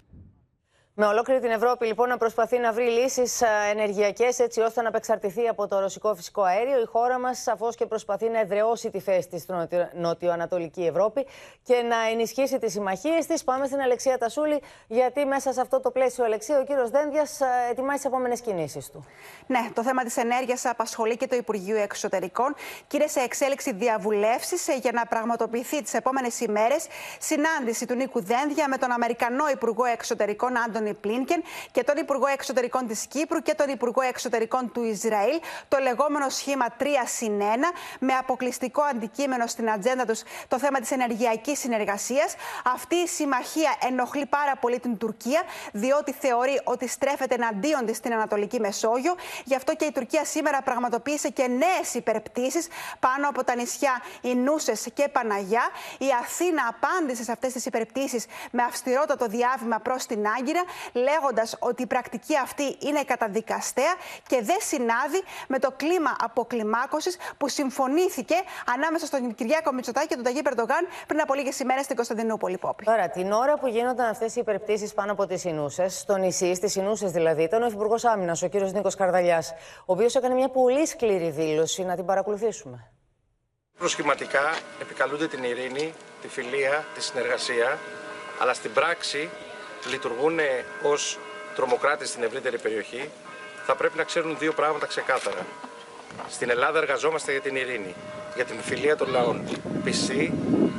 [0.95, 5.49] Με ολόκληρη την Ευρώπη, λοιπόν, να προσπαθεί να βρει λύσεις ενεργειακές έτσι ώστε να απεξαρτηθεί
[5.49, 6.81] από το ρωσικό φυσικό αέριο.
[6.81, 9.55] Η χώρα μας σαφώς και προσπαθεί να εδραιώσει τη θέση της στην
[9.93, 11.27] νοτιοανατολική Ευρώπη
[11.63, 13.45] και να ενισχύσει τις συμμαχίες της.
[13.45, 17.97] Πάμε στην Αλεξία Τασούλη, γιατί μέσα σε αυτό το πλαίσιο, Αλεξία, ο κύριος Δένδιας ετοιμάζει
[17.97, 19.07] τις επόμενες κινήσεις του.
[19.47, 22.55] Ναι, το θέμα της ενέργειας απασχολεί και το Υπουργείο Εξωτερικών
[22.87, 26.87] και είναι σε εξέλιξη διαβουλεύσεις ε, για να πραγματοποιηθεί τις επόμενες ημέρες
[27.19, 32.87] συνάντηση του Νίκου Δένδια με τον Αμερικανό Υπουργό Εξωτερικών Άντων Πλίνκεν και τον Υπουργό Εξωτερικών
[32.87, 37.43] της Κύπρου και τον Υπουργό Εξωτερικών του Ισραήλ, το λεγόμενο σχήμα 3 συν 1,
[37.99, 42.35] με αποκλειστικό αντικείμενο στην ατζέντα τους το θέμα της ενεργειακής συνεργασίας.
[42.65, 48.13] Αυτή η συμμαχία ενοχλεί πάρα πολύ την Τουρκία, διότι θεωρεί ότι στρέφεται εναντίον της στην
[48.13, 49.15] Ανατολική Μεσόγειο.
[49.45, 52.67] Γι' αυτό και η Τουρκία σήμερα πραγματοποίησε και νέες υπερπτήσεις
[53.01, 55.69] πάνω από τα νησιά Ινούσες και Παναγιά.
[55.99, 61.83] Η Αθήνα απάντησε σε αυτές τις υπερπτήσεις με αυστηρότατο διάβημα προς την Άγκυρα λέγοντας ότι
[61.83, 63.95] η πρακτική αυτή είναι καταδικαστέα
[64.27, 68.35] και δεν συνάδει με το κλίμα αποκλιμάκωσης που συμφωνήθηκε
[68.75, 72.59] ανάμεσα στον Κυριάκο Μητσοτάκη και τον Ταγί Περντογάν πριν από λίγες ημέρες στην Κωνσταντινούπολη.
[72.59, 72.85] Πόπη.
[72.85, 76.75] Τώρα, την ώρα που γίνονταν αυτές οι υπερπτήσεις πάνω από τις Ινούσες, στο νησί, στις
[76.75, 78.55] Ινούσες δηλαδή, ήταν ο Υπουργό Άμυνας, ο κ.
[78.55, 81.85] Νίκος Καρδαλιάς, ο οποίος έκανε μια πολύ σκληρή δήλωση.
[81.85, 82.91] Να την παρακολουθήσουμε.
[83.79, 87.79] Προσχηματικά επικαλούνται την ειρήνη, τη φιλία, τη συνεργασία,
[88.41, 89.31] αλλά στην πράξη
[89.91, 90.39] λειτουργούν
[90.83, 91.19] ως
[91.55, 93.11] τρομοκράτες στην ευρύτερη περιοχή,
[93.67, 95.47] θα πρέπει να ξέρουν δύο πράγματα ξεκάθαρα.
[96.29, 97.95] Στην Ελλάδα εργαζόμαστε για την ειρήνη,
[98.35, 99.43] για την φιλία των λαών.
[99.85, 100.35] Πιστοί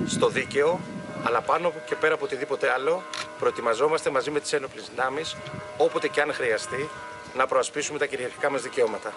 [0.08, 0.80] στο δίκαιο,
[1.24, 3.04] αλλά πάνω και πέρα από οτιδήποτε άλλο,
[3.40, 5.36] προετοιμαζόμαστε μαζί με τις ένοπλες δυνάμεις,
[5.78, 6.90] όποτε και αν χρειαστεί,
[7.36, 9.14] να προασπίσουμε τα κυριαρχικά μας δικαιώματα.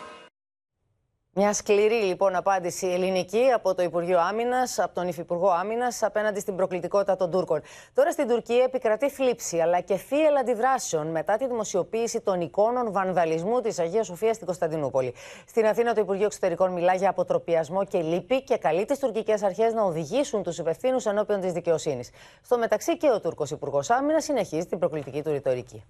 [1.38, 6.56] Μια σκληρή λοιπόν απάντηση ελληνική από το Υπουργείο Άμυνας, από τον Υφυπουργό Άμυνας, απέναντι στην
[6.56, 7.62] προκλητικότητα των Τούρκων.
[7.94, 13.60] Τώρα στην Τουρκία επικρατεί θλίψη αλλά και θύελα αντιδράσεων μετά τη δημοσιοποίηση των εικόνων βανδαλισμού
[13.60, 15.14] της Αγίας Σοφίας στην Κωνσταντινούπολη.
[15.46, 19.72] Στην Αθήνα, το Υπουργείο Εξωτερικών μιλά για αποτροπιασμό και λύπη και καλεί τις τουρκικές αρχές
[19.72, 22.10] να οδηγήσουν τους υπευθύνους ενώπιον της δικαιοσύνης.
[22.42, 25.84] Στο μεταξύ και ο Τούρκος Υπουργός Άμυνας συνεχίζει την προκλητική του ρητορική.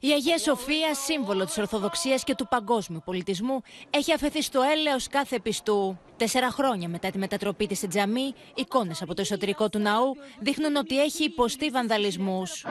[0.00, 5.40] Η Αγία Σοφία, σύμβολο της Ορθοδοξίας και του παγκόσμιου πολιτισμού, έχει αφαιθεί στο έλεος κάθε
[5.40, 5.98] πιστού.
[6.16, 10.76] Τέσσερα χρόνια μετά τη μετατροπή της σε τζαμί, εικόνες από το εσωτερικό του ναού δείχνουν
[10.76, 12.64] ότι έχει υποστεί βανδαλισμούς.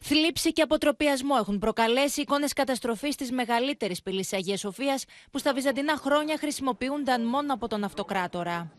[0.00, 5.96] Θλίψη και αποτροπιασμό έχουν προκαλέσει εικόνες καταστροφής της μεγαλύτερης πύλης Αγίας Σοφίας που στα βυζαντινά
[5.96, 8.70] χρόνια χρησιμοποιούνταν μόνο από τον αυτοκράτορα.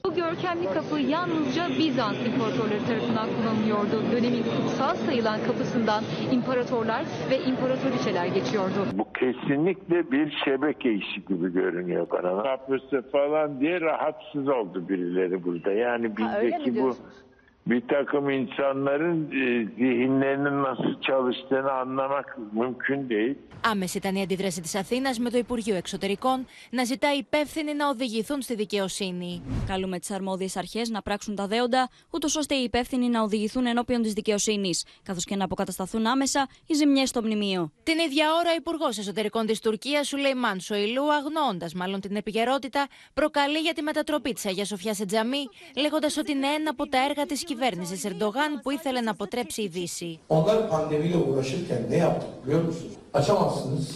[8.97, 12.43] Bu kesinlikle bir şebeke işi gibi görünüyor bana.
[12.43, 15.71] Kapısı falan diye rahatsız oldu birileri burada.
[15.71, 16.95] Yani bizdeki bu
[17.67, 23.35] bir takım insanların e, zihinlerinin nasıl çalıştığını anlamak mümkün değil.
[23.65, 28.41] Άμεση ήταν η αντίδραση της Αθήνας με το Υπουργείο Εξωτερικών να ζητά υπεύθυνοι να οδηγηθούν
[28.41, 29.41] στη δικαιοσύνη.
[29.67, 34.01] Καλούμε τις αρμόδιες αρχές να πράξουν τα δέοντα, ούτως ώστε οι υπεύθυνοι να οδηγηθούν ενώπιον
[34.01, 37.71] της δικαιοσύνης, καθώς και να αποκατασταθούν άμεσα οι ζημιές στο μνημείο.
[37.83, 43.59] Την ίδια ώρα, ο Υπουργός Εσωτερικών της Τουρκίας, Σουλεϊμάν Σοηλού, αγνοώντα μάλλον την επικαιρότητα, προκαλεί
[43.59, 47.25] για τη μετατροπή της Αγία Σοφιά σε τζαμί, λέγοντας ότι είναι ένα από τα έργα
[47.25, 50.19] της κυβέρνηση Ερντογάν που ήθελε να αποτρέψει η Δύση.
[50.27, 52.93] Onlar pandemiyle uğraşırken ne yaptık biliyor musunuz?
[53.13, 53.87] Açamazsınız,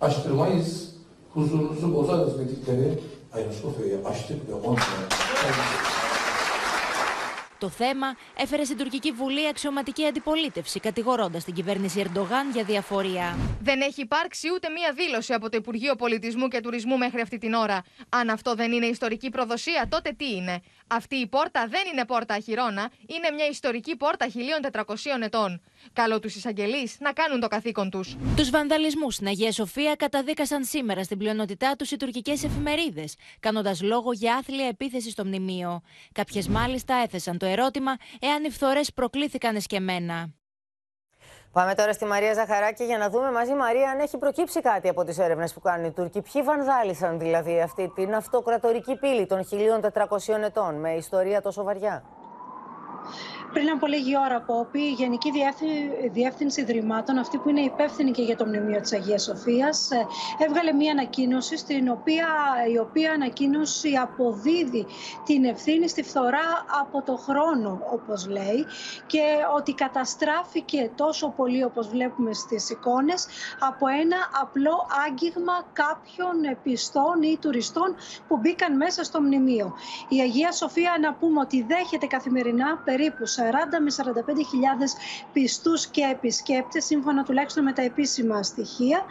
[0.00, 0.94] açtırmayız,
[1.34, 2.98] huzurunuzu bozarız dedikleri
[3.32, 6.11] Ayasofya'yı açtık ve 10 sene.
[7.62, 13.36] Το θέμα έφερε στην τουρκική βουλή αξιωματική αντιπολίτευση, κατηγορώντας την κυβέρνηση Ερντογάν για διαφορία.
[13.60, 17.52] Δεν έχει υπάρξει ούτε μία δήλωση από το Υπουργείο Πολιτισμού και Τουρισμού μέχρι αυτή την
[17.54, 17.84] ώρα.
[18.08, 22.34] Αν αυτό δεν είναι ιστορική προδοσία, τότε τι είναι; Αυτή η πόρτα δεν είναι πόρτα
[22.34, 24.26] αχυρώνα, είναι μια ιστορική πόρτα
[24.72, 25.60] 1400 ετών.
[25.92, 28.16] Καλό τους εισαγγελείς να κάνουν το καθήκον τους.
[28.36, 34.12] Τους βανδαλισμούς στην Αγία Σοφία καταδίκασαν σήμερα στην πλειονότητά τους οι τουρκικές εφημερίδες, κάνοντας λόγο
[34.12, 35.80] για άθλια επίθεση στο μνημείο.
[36.12, 40.34] Κάποιες μάλιστα έθεσαν το ερώτημα εάν οι φθορές προκλήθηκαν εσκεμμένα.
[41.52, 45.04] Πάμε τώρα στη Μαρία Ζαχαράκη για να δούμε μαζί, Μαρία, αν έχει προκύψει κάτι από
[45.04, 46.22] τις έρευνες που κάνουν οι Τούρκοι.
[46.32, 49.44] Ποιοι βανδάλισαν δηλαδή αυτή την αυτοκρατορική πύλη των
[50.28, 52.04] 1400 ετών με ιστορία τόσο βαριά;
[53.52, 55.30] Πριν από λίγη ώρα, Πόπη, η Γενική
[56.12, 60.06] Διεύθυνση Ιδρυμάτων, αυτή που είναι υπεύθυνη και για το Μνημείο της Αγίας Σοφίας, ε,
[60.38, 62.26] έβγαλε μία ανακοίνωση, στην οποία,
[62.72, 64.86] η οποία ανακοίνωση αποδίδει
[65.24, 68.66] την ευθύνη στη φθορά από το χρόνο, όπως λέει,
[69.06, 69.22] και
[69.56, 73.26] ότι καταστράφηκε τόσο πολύ, όπως βλέπουμε στις εικόνες,
[73.58, 77.94] από ένα απλό άγγιγμα κάποιων πιστών ή τουριστών
[78.28, 79.74] που μπήκαν μέσα στο μνημείο.
[80.08, 83.32] Η Αγία Σοφία, να πούμε ότι δέχεται καθημερινά περίπου 40
[83.82, 89.04] με 45 πιστούς και επισκέπτες σύμφωνα τουλάχιστον με τα επίσημα στοιχεία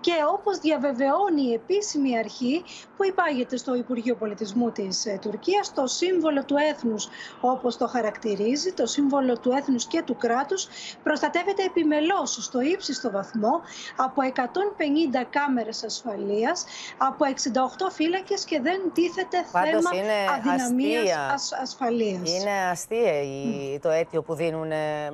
[0.00, 2.64] και όπως διαβεβαιώνει η επίσημη αρχή
[2.96, 7.08] που υπάγεται στο Υπουργείο Πολιτισμού της ε, Τουρκίας το σύμβολο του έθνους
[7.40, 10.66] όπως το χαρακτηρίζει, το σύμβολο του έθνους και του κράτους
[11.02, 13.60] προστατεύεται επιμελώς στο ύψιστο βαθμό
[13.96, 16.64] από 150 κάμερες ασφαλείας,
[16.98, 19.90] από 68 φύλακες και δεν τίθεται θέμα
[20.36, 22.30] αδυναμίας ασφαλείας.
[22.30, 25.10] Είναι αστεία η, το αίτιο που δίνουν ε,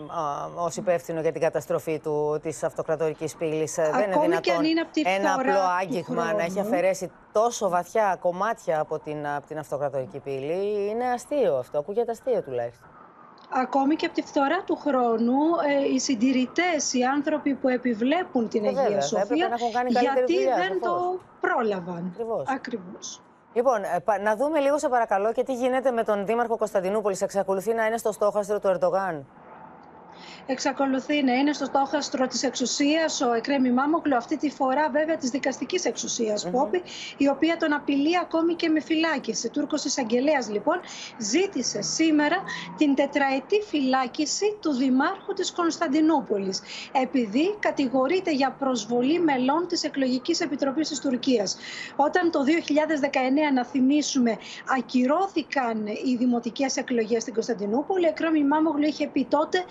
[0.55, 3.79] ως υπεύθυνο για την καταστροφή του, της αυτοκρατορικής πύλης.
[3.79, 4.65] Ε, δεν είναι δυνατόν
[5.05, 10.89] ένα απλό άγγιγμα να έχει αφαιρέσει τόσο βαθιά κομμάτια από την, από την αυτοκρατορική πύλη.
[10.91, 12.89] Είναι αστείο αυτό, ακούγεται αστείο τουλάχιστον.
[13.63, 15.39] Ακόμη και από τη φθορά του χρόνου,
[15.69, 19.49] ε, οι συντηρητές, οι άνθρωποι που επιβλέπουν την Αγία βέβαια, Σοφία,
[20.01, 22.17] γιατί δουλειά, δεν το πρόλαβαν.
[22.55, 23.21] Ακριβώς.
[23.55, 27.23] Λοιπόν, ε, να δούμε λίγο σε παρακαλώ και τι γίνεται με τον Δήμαρχο Κωνσταντινούπολης.
[27.23, 29.27] Εξακολουθεί να είναι στο στόχαστρο του Ερντογάν
[30.47, 35.31] εξακολουθεί να είναι στο στόχαστρο της εξουσίας ο Εκρέμι Μάμοκλου, αυτή τη φορά βέβαια της
[35.31, 36.83] δικαστικής εξουσίας, mm Πόπη,
[37.17, 39.51] η οποία τον απειλεί ακόμη και με φυλάκιση.
[39.51, 40.81] Τούρκος εισαγγελέας λοιπόν
[41.19, 42.37] ζήτησε σήμερα
[42.77, 46.61] την τετραετή φυλάκιση του Δημάρχου της Κωνσταντινούπολης,
[46.93, 51.57] επειδή κατηγορείται για προσβολή μελών της Εκλογικής Επιτροπής της Τουρκίας.
[51.97, 54.39] Όταν το 2019, να θυμίσουμε,
[54.77, 59.65] ακυρώθηκαν οι δημοτικές εκλογές στην Κωνσταντινούπολη, ο Εκρέμι Μάμοκλου είχε πει τότε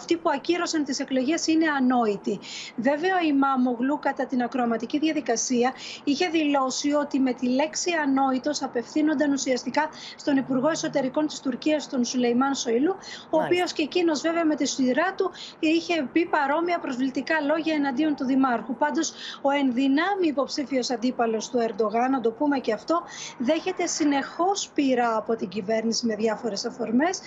[0.00, 2.38] αυτοί που ακύρωσαν τις εκλογές είναι ανόητοι.
[2.76, 5.72] Βέβαια, η Μάμογλου κατά την ακροαματική διαδικασία
[6.04, 12.04] είχε δηλώσει ότι με τη λέξη ανόητος απευθύνονταν ουσιαστικά στον Υπουργό Εσωτερικών της Τουρκίας, τον
[12.04, 12.94] Σουλεϊμάν Σοηλού,
[13.30, 18.14] ο οποίος και εκείνος βέβαια με τη σειρά του είχε πει παρόμοια προσβλητικά λόγια εναντίον
[18.16, 18.76] του Δημάρχου.
[18.76, 23.02] Πάντως, ο ενδυνάμει υποψήφιος αντίπαλος του Ερντογάν, να το πούμε και αυτό,
[23.38, 27.20] δέχεται συνεχώς πειρά από την κυβέρνηση με διάφορες αφορμές,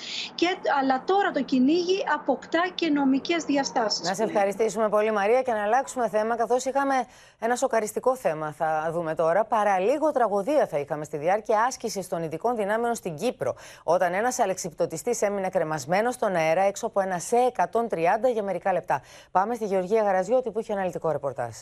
[0.82, 4.08] αλλά τώρα το κυνήγι αποκτά και νομικές διαστάσεις.
[4.08, 7.06] Να σε ευχαριστήσουμε πολύ, Μαρία, και να αλλάξουμε θέμα, καθώς είχαμε
[7.40, 9.46] ένα σοκαριστικό θέμα, θα δούμε τώρα.
[9.46, 15.18] Παραλίγο τραγωδία θα είχαμε στη διάρκεια άσκησης των ειδικών δυνάμεων στην Κύπρο, όταν ένας αλεξιπτωτιστή
[15.20, 19.02] έμεινε κρεμασμένος στον αέρα έξω από ένα σε 130 για μερικά λεπτά.
[19.32, 21.56] Πάμε στη Γεωργία Γαραζιώτη που έχει αναλυτικό ρεπορτάζ.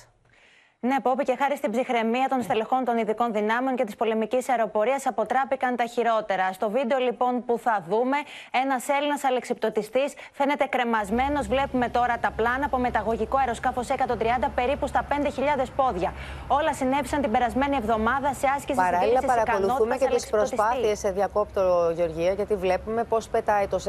[0.88, 5.06] Ναι, Πόπη, και χάρη στην ψυχραιμία των στελεχών των ειδικών δυνάμεων και της πολεμικής αεροπορίας
[5.06, 6.54] αποτράπηκαν τα χειρότερα.
[6.54, 8.18] Στο βίντεο λοιπόν που θα δούμε,
[8.64, 11.48] ένας Έλληνας αλεξιπτωτιστής φαίνεται κρεμασμένος.
[11.48, 16.14] Βλέπουμε τώρα τα πλάνα από μεταγωγικό αεροσκάφος 130 περίπου στα 5.000 πόδια.
[16.48, 22.32] Όλα συνέβησαν την περασμένη εβδομάδα σε άσκηση Παράλληλα, παρακολουθούμε και τις προσπάθειες σε διακόπτω, Γεωργία,
[22.34, 23.80] γιατί βλέπουμε πώς πετάει το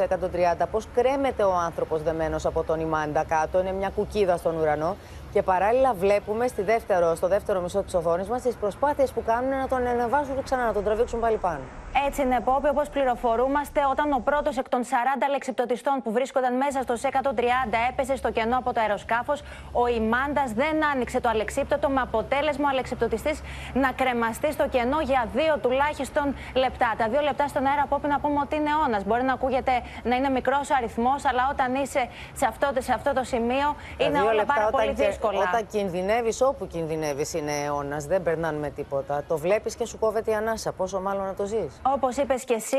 [0.61, 3.59] 130, πώς κρέμεται ο άνθρωπος δεμένος από τον Ιμάντα κάτω.
[3.59, 4.95] Είναι μια κουκίδα στον ουρανό
[5.33, 9.49] Και παράλληλα βλέπουμε στη δεύτερο, στο δεύτερο μισό της οθόνης μας τις προσπάθειες που κάνουν
[9.49, 11.59] να τον ανεβάσουν και ξανά να τον τραβήξουν πάλι πάνω.
[12.07, 14.87] Έτσι είναι, Πόπη, όπως πληροφορούμαστε, όταν ο πρώτος εκ των 40
[15.27, 17.41] αλεξιπτωτιστών που βρίσκονταν μέσα στο ΣΕΚΑΤΟ 30
[17.89, 22.69] έπεσε στο κενό από το αεροσκάφος, ο Ιμάντας δεν άνοιξε το αλεξίπτωτο με αποτέλεσμα ο
[22.71, 23.41] αλεξιπτωτιστής
[23.73, 26.93] να κρεμαστεί στο κενό για δύο τουλάχιστον λεπτά.
[26.97, 29.03] Τα δύο λεπτά στον αέρα, Πόπη, να πούμε ότι είναι αιώνας.
[29.03, 29.71] Μπορεί να ακούγεται
[30.03, 34.45] να είναι μικρός αριθμός, αλλά όταν είσαι σε αυτό, σε αυτό το σημείο είναι όλα
[34.45, 35.22] πάρα πολύ δύσκολα.
[35.27, 38.05] Όταν κινδυνεύεις, όπου κινδυνεύεις, είναι αιώνας.
[38.05, 39.23] Δεν περνάνε με τίποτα.
[39.27, 40.71] Το βλέπεις και σου κόβεται η ανάσα.
[40.71, 41.81] Πόσο μάλλον να το ζεις.
[41.95, 42.77] Όπως είπες και εσύ,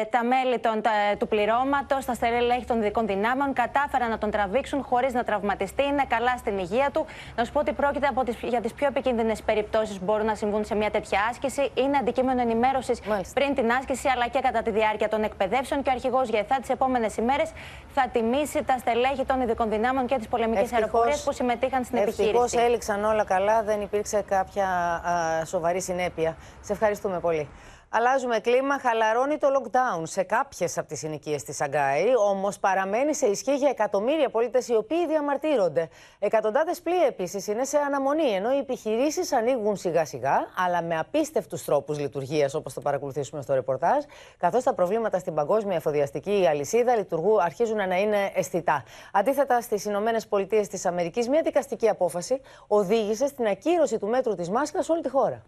[0.00, 4.30] ε, τα μέλη των, τα, του πληρώματος, τα στελέχη των δικών δυνάμεων, κατάφεραν να τον
[4.30, 5.82] τραβήξουν χωρίς να τραυματιστεί.
[5.84, 7.06] Είναι καλά στην υγεία του.
[7.36, 10.34] Να σου πω ότι πρόκειται από τις, για τις πιο επικίνδυνες περιπτώσεις που μπορούν να
[10.34, 11.70] συμβούν σε μια τέτοια άσκηση.
[11.74, 13.00] Είναι αντικείμενο ενημέρωσης
[13.34, 15.82] πριν την άσκηση αλλά και κατά τη διάρκεια των εκπαιδεύσεων.
[15.82, 17.52] Και ο αρχηγός ΓΕΘΑ τις επόμενες ημέρες
[17.94, 22.22] θα τιμήσει τα στελέχη των ειδικών δυνάμεων και τις πολεμικές αεροπορίες που συμμετείχαν στην επιχείρηση.
[22.22, 26.36] Ευτυχώς έληξαν όλα καλά, δεν υπήρξε κάποια α, σοβαρή συνέπεια.
[26.60, 27.48] Σε ευχαριστούμε πολύ.
[27.92, 28.78] Αλλάζουμε κλίμα.
[28.78, 33.68] Χαλαρώνει το lockdown σε κάποιες από τις συνοικίες της Σαγκάη, όμως παραμένει σε ισχύ για
[33.68, 35.88] εκατομμύρια πολίτες οι οποίοι διαμαρτύρονται.
[36.18, 41.98] Εκατοντάδες πλοία επίσης είναι σε αναμονή, ενώ οι επιχειρήσεις ανοίγουν σιγά-σιγά, αλλά με απίστευτους τρόπους
[41.98, 44.04] λειτουργίας, όπως θα παρακολουθήσουμε στο ρεπορτάζ,
[44.38, 48.84] καθώς τα προβλήματα στην παγκόσμια εφοδιαστική αλυσίδα λειτουργού αρχίζουν να είναι αισθητά.
[49.12, 54.50] Αντίθετα, στις Ηνωμένες Πολιτείες της Αμερικής, μια δικαστική απόφαση οδήγησε στην ακύρωση του μέτρου της
[54.50, 55.42] μάσκας σε όλη τη χώρα.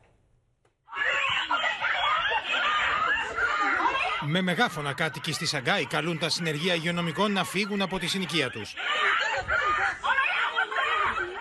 [4.27, 8.75] Με μεγάφωνα κάτοικοι στη Σαγκάη καλούν τα συνεργεία υγειονομικών να φύγουν από τη συνοικία τους.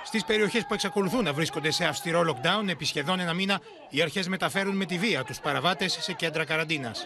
[0.04, 4.28] Στις περιοχές που εξακολουθούν να βρίσκονται σε αυστηρό lockdown επί σχεδόν ένα μήνα, οι αρχές
[4.28, 7.06] μεταφέρουν με τη βία τους παραβάτες σε κέντρα καραντίνας.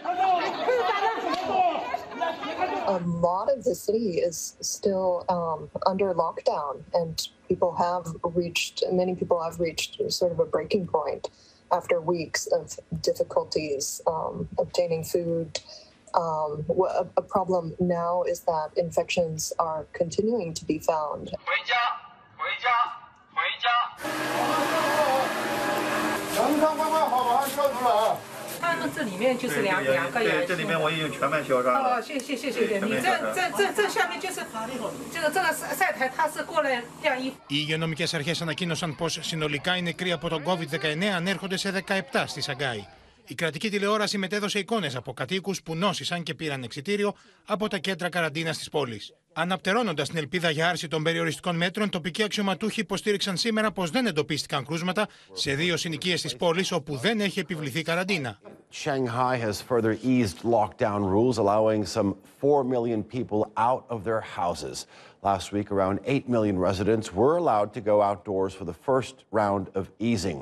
[2.88, 4.36] A lot of the city is
[4.74, 5.58] still um,
[5.90, 7.14] under lockdown, and
[7.48, 8.04] people have
[8.40, 11.22] reached, many people have reached sort of a breaking point.
[11.72, 15.60] After weeks of difficulties um, obtaining food.
[16.14, 21.30] Um, a, a problem now is that infections are continuing to be found.
[28.65, 30.47] 他们这里面就是两两个人。
[30.47, 31.97] 这里面我已经全面消杀了。
[31.97, 32.85] 哦，谢谢谢谢谢谢。
[32.85, 34.39] 你这这这这下面就是
[35.13, 37.35] 这个这个晒晒台，他是过来晾衣服。
[37.47, 41.83] Οι υγειονομικέ αρχέ ανακοίνωσαν πω συνολικά οι νεκροί από τον COVID-19 ανέρχονται σε
[42.13, 42.85] 17 στη Σαγκάη.
[43.28, 47.14] Η κρατική τηλεόραση μετέδωσε εικόνες από κατοίκους που νόσησαν και πήραν εξιτήριο
[47.46, 49.14] από τα κέντρα καραντίνας της πόλης.
[49.32, 54.64] Αναπτερώνοντας την ελπίδα για άρση των περιοριστικών μέτρων, τοπικοί αξιωματούχοι υποστήριξαν σήμερα πως δεν εντοπίστηκαν
[54.64, 58.38] κρούσματα σε δύο συνοικίες της πόλης όπου δεν έχει επιβληθεί καραντίνα.
[58.72, 64.86] Shanghai has further eased lockdown rules, allowing some 4 million people out of their houses.
[65.22, 69.64] Last week, around 8 million residents were allowed to go outdoors for the first round
[69.74, 70.38] of easing.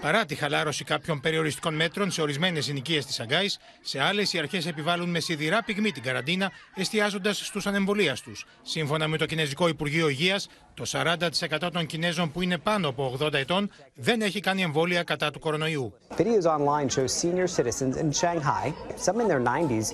[0.00, 4.66] Παρά τη χαλάρωση κάποιων περιοριστικών μέτρων σε ορισμένες συνοικίες της Αγκάης, σε άλλες οι αρχές
[4.66, 8.32] επιβάλλουν με σιδηρά πυγμή την καραντίνα, εστιάζοντας στους ανεμβολίαστου.
[8.62, 13.32] Σύμφωνα με το Κινέζικο Υπουργείο Υγείας, το 40% των Κινέζων που είναι πάνω από 80
[13.32, 15.94] ετών δεν έχει κάνει εμβόλια κατά του κορονοϊού.
[16.16, 18.72] Videos online show senior citizens in Shanghai,
[19.06, 19.86] some in their 90s,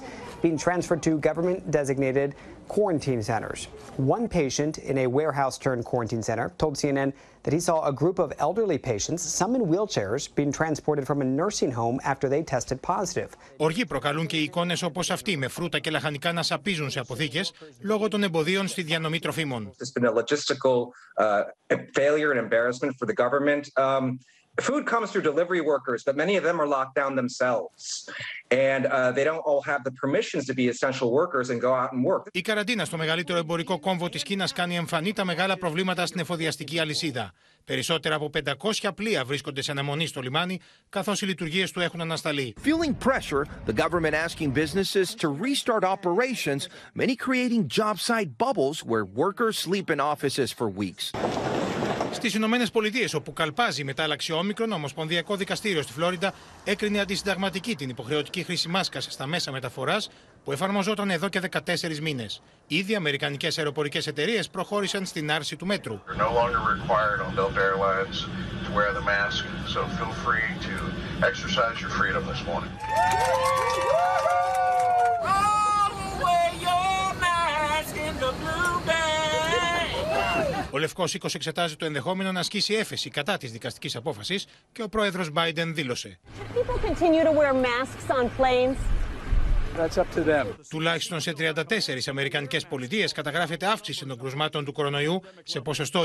[0.42, 2.34] being transferred to government designated
[2.69, 3.61] quarantine centers.
[3.97, 7.11] One patient in a warehouse turned quarantine center told CNN
[7.43, 11.27] that he saw a group of elderly patients, some in wheelchairs, being transported from a
[11.39, 13.29] nursing home after they tested positive.
[13.57, 17.41] Οργή προκαλούν και οι εικόνε όπω αυτή, με φρούτα και λαχανικά να σαπίζουν σε αποθήκε
[17.81, 19.71] λόγω των εμποδίων στη διανομή τροφίμων.
[19.77, 21.43] There's been a logistical uh,
[21.93, 23.63] failure and embarrassment for the government.
[23.77, 24.19] Um,
[24.61, 28.09] Food comes through delivery workers, but many of them are locked down themselves.
[28.51, 31.93] And uh, they don't all have the permissions to be essential workers and go out
[31.93, 32.27] and work.
[32.31, 36.79] Η καραντίνα στο μεγαλύτερο εμπορικό κόμβο τη Κίνα κάνει εμφανή τα μεγάλα προβλήματα στην εφοδιαστική
[36.79, 37.31] αλυσίδα.
[37.65, 38.29] Περισσότερα από
[38.81, 42.55] 500 πλοία βρίσκονται σε αναμονή στο λιμάνι, καθώ οι λειτουργίε του έχουν ανασταλεί.
[42.63, 49.05] Feeling pressure, the government asking businesses to restart operations, many creating job site bubbles where
[49.05, 51.11] workers sleep in offices for weeks.
[52.14, 56.34] Στις Ηνωμένες Πολιτείες, όπου καλπάζει η μετάλλαξη όμικρον, ο Ομοσπονδιακό Δικαστήριο στη Φλόριντα
[56.64, 60.10] έκρινε αντισυνταγματική την υποχρεωτική χρήση μάσκας στα μέσα μεταφοράς
[60.44, 62.42] που εφαρμοζόταν εδώ και 14 μήνες.
[62.66, 66.00] Ήδη αμερικανικές αεροπορικές εταιρείες προχώρησαν στην άρση του μέτρου.
[80.74, 84.88] Ο Λευκός Οίκος εξετάζει το ενδεχόμενο να ασκήσει έφεση κατά της δικαστικής απόφασης και ο
[84.88, 86.18] πρόεδρος Biden δήλωσε.
[89.76, 90.46] That's up to them.
[90.68, 91.62] Τουλάχιστον σε 34
[92.06, 96.02] Αμερικανικές πολιτείες καταγράφεται αύξηση των κρουσμάτων του κορονοϊού σε ποσοστό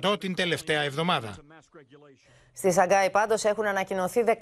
[0.00, 1.36] 20% την τελευταία εβδομάδα.
[2.52, 4.34] Στη Σαγκάη πάντως έχουν ανακοινωθεί 17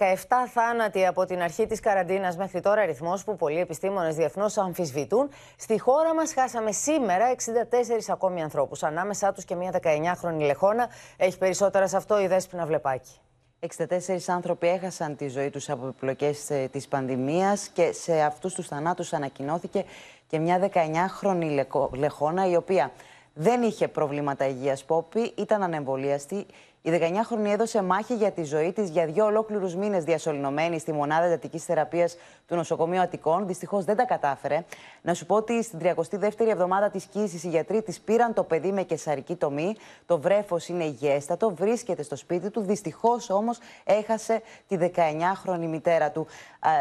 [0.53, 5.29] θάνατοι από την αρχή της καραντίνας μέχρι τώρα, αριθμός που πολλοί επιστήμονες διεθνώς αμφισβητούν.
[5.57, 10.89] Στη χώρα μας χάσαμε σήμερα 64 ακόμη ανθρώπους, ανάμεσά τους και μια 19χρονη λεχόνα.
[11.17, 13.21] Έχει περισσότερα σε αυτό η Δέσποινα Βλεπάκη.
[13.61, 13.87] 64
[14.27, 19.13] άνθρωποι έχασαν τη ζωή τους από επιπλοκές ε, της πανδημίας και σε αυτούς τους θανάτους
[19.13, 19.85] ανακοινώθηκε
[20.27, 22.91] και μια 19χρονη λεχόνα η οποία
[23.35, 26.47] δεν είχε προβλήματα υγείας πόπη, ήταν ανεμβολίαστη,
[26.89, 31.24] η 19χρονη έδωσε μάχη για τη ζωή της για δύο ολόκληρους μήνες διασωληνωμένη στη μονάδα
[31.24, 32.16] εντατικής θεραπείας
[32.47, 33.47] του νοσοκομείου Αττικών.
[33.47, 34.64] Δυστυχώς δεν τα κατάφερε.
[35.03, 38.72] Να σου πω ότι στην 32η εβδομάδα της κοίησης οι γιατροί της πήραν το παιδί
[38.72, 39.74] με κεσαρική τομή.
[40.07, 42.61] Το βρέφος είναι υγιέστατο, βρίσκεται στο σπίτι του.
[42.61, 46.26] Δυστυχώς όμως έχασε τη 19χρονη μητέρα του.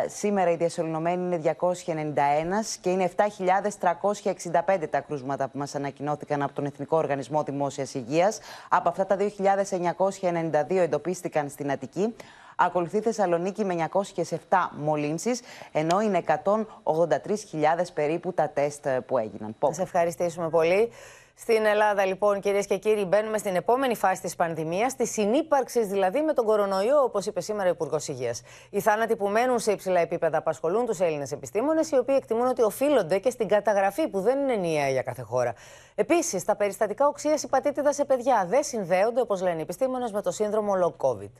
[0.07, 6.65] σήμερα η διασωληνωμένη είναι 291 και είναι 7.365 τα κρούσματα που μας ανακοινώθηκαν από τον
[6.65, 8.39] Εθνικό Οργανισμό Δημόσιας Υγείας.
[8.69, 9.15] Από αυτά τα
[9.97, 12.15] 2.992 εντοπίστηκαν στην Αττική.
[12.55, 14.35] Ακολουθεί Θεσσαλονίκη με 907
[14.77, 15.41] μολύνσεις,
[15.71, 16.35] ενώ είναι 183.000
[17.93, 19.55] περίπου τα τεστ που έγιναν.
[19.69, 20.89] Σε ευχαριστήσουμε πολύ.
[21.39, 26.21] Στην Ελλάδα, λοιπόν, κυρίες και κύριοι, μπαίνουμε στην επόμενη φάση της πανδημίας, της συνύπαρξης δηλαδή
[26.21, 28.41] με τον κορονοϊό, όπως είπε σήμερα ο Υπουργός Υγείας.
[28.69, 32.61] Οι θάνατοι που μένουν σε υψηλά επίπεδα απασχολούν τους Έλληνες επιστήμονες, οι οποίοι εκτιμούν ότι
[32.61, 35.53] οφείλονται και στην καταγραφή που δεν είναι ενιαία για κάθε χώρα.
[35.95, 40.31] Επίσης, τα περιστατικά οξίας υπατήτηδα σε παιδιά δεν συνδέονται, όπως λένε οι επιστήμονες, με το
[40.31, 41.31] σύνδρομο Long COVID.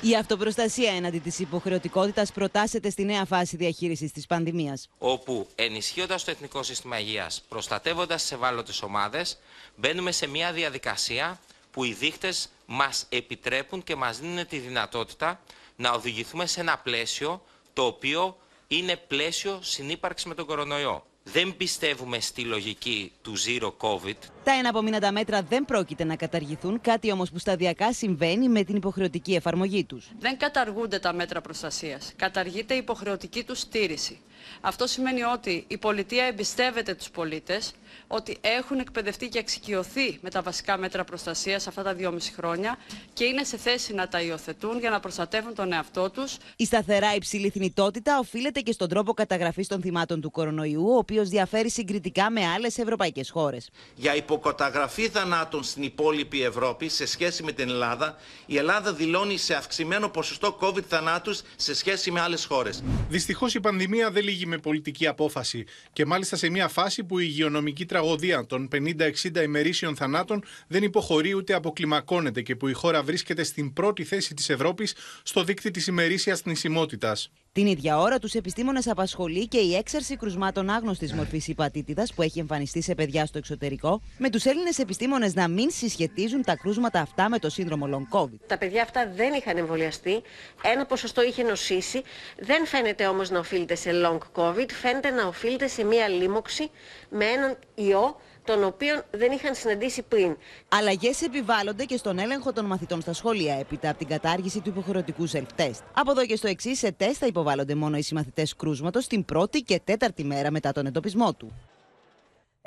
[0.00, 4.88] Η αυτοπροστασία έναντι της υποχρεωτικότητας προτάσσεται στη νέα φάση διαχείρισης της πανδημίας.
[4.98, 9.38] Όπου ενισχύοντας το Εθνικό Σύστημα Υγείας, προστατεύοντας τις ευάλωτες ομάδες,
[9.76, 11.40] μπαίνουμε σε μια διαδικασία
[11.70, 12.32] που οι δείχτε
[12.66, 15.40] μας επιτρέπουν και μας δίνουν τη δυνατότητα
[15.76, 17.42] να οδηγηθούμε σε ένα πλαίσιο
[17.72, 18.36] το οποίο
[18.68, 21.04] είναι πλαίσιο συνύπαρξης με τον κορονοϊό.
[21.32, 24.16] Δεν πιστεύουμε στη λογική του zero COVID.
[24.44, 29.34] Τα εναπομείναντα μέτρα δεν πρόκειται να καταργηθούν, κάτι όμως που σταδιακά συμβαίνει με την υποχρεωτική
[29.34, 30.10] εφαρμογή τους.
[30.18, 32.12] Δεν καταργούνται τα μέτρα προστασίας.
[32.16, 34.20] Καταργείται η υποχρεωτική τους στήριξη.
[34.60, 37.72] Αυτό σημαίνει ότι η πολιτεία εμπιστεύεται τους πολίτες,
[38.08, 42.78] ότι έχουν εκπαιδευτεί και εξοικειωθεί με τα βασικά μέτρα προστασίας αυτά τα δυόμιση χρόνια
[43.12, 46.36] και είναι σε θέση να τα υιοθετούν για να προστατεύουν τον εαυτό τους.
[46.56, 51.28] Η σταθερά υψηλή θνητότητα οφείλεται και στον τρόπο καταγραφής των θυμάτων του κορονοϊού, ο οποίος
[51.28, 53.70] διαφέρει συγκριτικά με άλλες ευρωπαϊκές χώρες.
[53.94, 59.54] Για υποκαταγραφή θανάτων στην υπόλοιπη Ευρώπη σε σχέση με την Ελλάδα, η Ελλάδα δηλώνει σε
[59.54, 62.82] αυξημένο ποσοστό COVID θανάτους σε σχέση με άλλες χώρες.
[63.08, 67.26] Δυστυχώς η πανδημία δεν λύγει με πολιτική απόφαση και μάλιστα σε μια φάση που η
[67.28, 73.42] υγειονομική τραγωδία των 50-60 ημερήσιων θανάτων δεν υποχωρεί ούτε αποκλιμακώνεται και που η χώρα βρίσκεται
[73.42, 77.30] στην πρώτη θέση της Ευρώπης στο δίκτυο της ημερήσιας θνησιμότητας.
[77.56, 82.38] Την ίδια ώρα, τους επιστήμονες απασχολεί και η έξαρση κρουσμάτων άγνωστης μορφής υπατήτηδας που έχει
[82.38, 87.28] εμφανιστεί σε παιδιά στο εξωτερικό, με τους Έλληνες επιστήμονες να μην συσχετίζουν τα κρούσματα αυτά
[87.28, 88.38] με το σύνδρομο Long COVID.
[88.46, 90.22] Τα παιδιά αυτά δεν είχαν εμβολιαστεί,
[90.62, 92.02] ένα ποσοστό είχε νοσήσει,
[92.38, 96.70] δεν φαίνεται όμως να οφείλεται σε Long COVID, φαίνεται να οφείλεται σε μία λίμωξη
[97.10, 100.36] με έναν ιό τον οποίο δεν είχαν συναντήσει πριν.
[100.68, 105.28] Αλλαγές επιβάλλονται και στον έλεγχο των μαθητών στα σχολεία έπειτα από την κατάργηση του υποχρεωτικού
[105.30, 105.80] self-test.
[105.92, 109.60] Από εδώ και στο εξής, σε τεστ θα υποβάλλονται μόνο οι συμμαθητές κρούσματος την πρώτη
[109.60, 111.52] και τέταρτη μέρα μετά τον εντοπισμό του.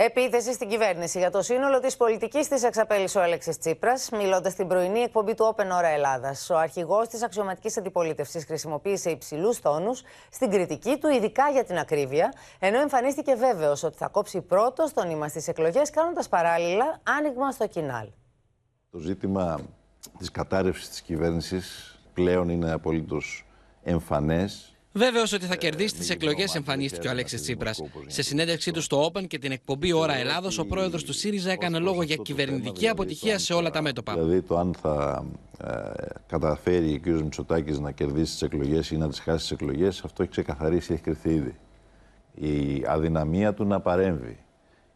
[0.02, 4.68] Επίθεση στην κυβέρνηση για το σύνολο της πολιτικής της εξαπέλυσε ο Αλέξη Τσίπρας, μιλώντας στην
[4.68, 6.50] πρωινή εκπομπή του Open Ώρα Ελλάδας.
[6.50, 12.34] Ο αρχηγός της αξιωματικής αντιπολίτευσης χρησιμοποίησε υψηλούς τόνους στην κριτική του, ειδικά για την ακρίβεια,
[12.60, 17.68] ενώ εμφανίστηκε βέβαιος ότι θα κόψει πρώτο το νήμα στις εκλογές, κάνοντας παράλληλα άνοιγμα στο
[17.68, 18.08] κοινάλ.
[18.92, 19.60] Το ζήτημα
[20.18, 23.46] της κατάρρευσης της κυβέρνησης πλέον είναι απολύτως
[23.84, 27.82] εμφανές Βέβαιο ότι θα κερδίσει τις εκλογές, εμφανίστηκε ο Αλέξης Τσίπρας.
[28.08, 31.80] Σε συνέντευξή του στο Open και την εκπομπή Ώρα Ελλάδος, ο πρόεδρος του ΣΥΡΙΖΑ έκανε
[31.80, 34.14] λόγο για κυβερνητική αποτυχία σε όλα τα μέτωπα.
[34.14, 35.26] Δηλαδή, το αν θα
[35.64, 35.72] ε,
[36.28, 37.22] καταφέρει ο κ.
[37.22, 41.02] Μητσοτάκης να κερδίσει τις εκλογές ή να τις χάσει τις εκλογές, αυτό έχει ξεκαθαρίσει, έχει
[41.02, 41.56] κρυθεί ήδη.
[42.34, 44.38] Η αδυναμία του να παρέμβει,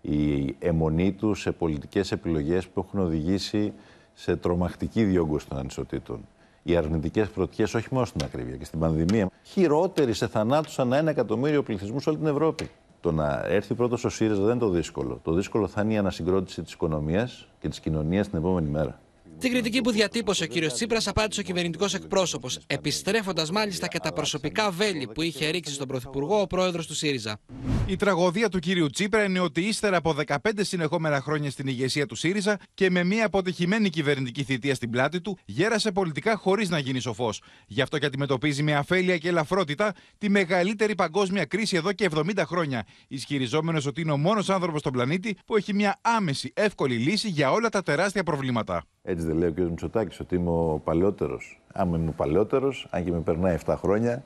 [0.01, 3.73] η αιμονή του σε πολιτικές επιλογές που έχουν οδηγήσει
[4.13, 6.27] σε τρομακτική διόγκωση των ανισοτήτων
[6.63, 9.29] οι αρνητικές πρωτιέ όχι μόνο στην ακρίβεια και στην πανδημία.
[9.43, 12.69] Χειρότεροι σε θανάτους ανά ένα εκατομμύριο πληθυσμού σε όλη την Ευρώπη.
[13.01, 15.19] Το να έρθει πρώτος ο ΣΥΡΙΖΑ δεν είναι το δύσκολο.
[15.23, 18.99] Το δύσκολο θα είναι η ανασυγκρότηση της οικονομίας και της κοινωνίας την επόμενη μέρα.
[19.43, 24.13] Την κριτική που διατύπωσε ο κύριος Τσίπρας απάντησε ο κυβερνητικός εκπρόσωπος, επιστρέφοντας μάλιστα και τα
[24.13, 27.39] προσωπικά βέλη που είχε ρίξει στον Πρωθυπουργό ο πρόεδρος του ΣΥΡΙΖΑ.
[27.85, 32.15] Η τραγωδία του κύριου Τσίπρα είναι ότι ύστερα από 15 συνεχόμενα χρόνια στην ηγεσία του
[32.15, 36.99] ΣΥΡΙΖΑ και με μια αποτυχημένη κυβερνητική θητεία στην πλάτη του, γέρασε πολιτικά χωρίς να γίνει
[36.99, 37.41] σοφός.
[37.67, 42.43] Γι' αυτό και αντιμετωπίζει με αφέλεια και ελαφρότητα τη μεγαλύτερη παγκόσμια κρίση εδώ και 70
[42.45, 47.29] χρόνια, ισχυριζόμενος ότι είναι ο μόνος άνθρωπος στον πλανήτη που έχει μια άμεση, εύκολη λύση
[47.29, 48.83] για όλα τα τεράστια προβλήματα.
[49.05, 49.69] Έτσι δεν λέει ο κ.
[49.69, 51.61] Μητσοτάκης ότι είμαι ο παλαιότερος.
[51.73, 54.23] Άμα είμαι ο παλαιότερος, αν και με περνάει 7 χρόνια,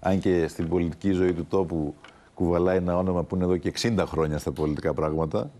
[0.00, 1.94] αν και στην πολιτική ζωή του τόπου
[2.34, 5.50] κουβαλάει ένα όνομα που είναι εδώ και 60 χρόνια στα πολιτικά πράγματα.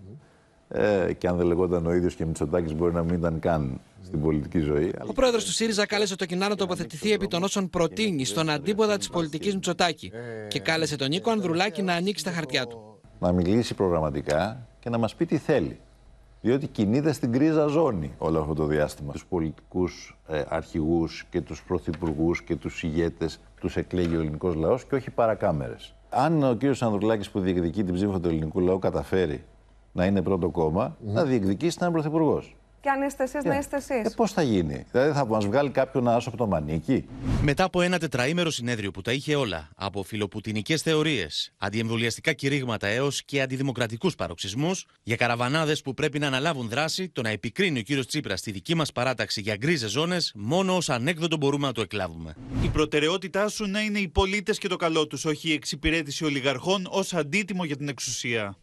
[0.68, 4.20] Ε, και αν δεν λεγόταν ο ίδιος και Μητσοτάκης, μπορεί να μην ήταν καν στην
[4.20, 4.92] πολιτική ζωή.
[5.06, 8.96] Ο πρόεδρος του ΣΥΡΙΖΑ κάλεσε το κοινά να τοποθετηθεί επί των όσων προτείνει στον αντίποδα
[8.96, 10.12] της πολιτικής Μητσοτάκη
[10.48, 12.98] και κάλεσε τον Νίκο Ανδρουλάκη να ανοίξει τα χαρτιά του.
[13.18, 15.80] Να μιλήσει προγραμματικά και να μας πει τι θέλει.
[16.46, 19.12] Διότι κινείται στην κρίζα ζώνη όλο αυτό το διάστημα.
[19.12, 24.84] Τους πολιτικούς ε, αρχηγούς και τους πρωθυπουργούς και τους ηγέτες τους εκλέγει ο ελληνικός λαός
[24.84, 29.44] και όχι παρακάμερες αν ο κύριος Ανδρουλάκης που διεκδικεί την ψήφο του ελληνικού λαού καταφέρει
[29.92, 31.12] να είναι πρώτο κόμμα, mm.
[31.12, 32.56] να διεκδικήσει να είναι πρωθυπουργός.
[32.86, 34.04] Και αν είστε εσείς, να είστε εσείς.
[34.04, 37.04] Ε, Πώς θα γίνει, Δηλαδή θα μας βγάλει κάποιον άσο από το μανίκι;
[37.42, 43.22] Μετά από ένα τετραήμερο συνέδριο που τα είχε όλα, από φιλοπουτινικές θεωρίες, αντιεμβολιαστικά κηρύγματα έως
[43.24, 48.06] και αντιδημοκρατικούς παροξισμούς, για καραβανάδες που πρέπει να αναλάβουν δράση, το να επικρίνει ο κύριος
[48.06, 52.34] Τσίπρας στη δική μας παράταξη για γκρίζες ζώνες, μόνο ως ανέκδοτο μπορούμε να το εκλάβουμε.
[52.64, 56.86] Η προτεραιότητά σου να είναι οι πολίτες και το καλό τους, όχι η εξυπηρέτηση ολιγαρχών
[56.90, 58.56] ως αντίτιμο για την εξουσία.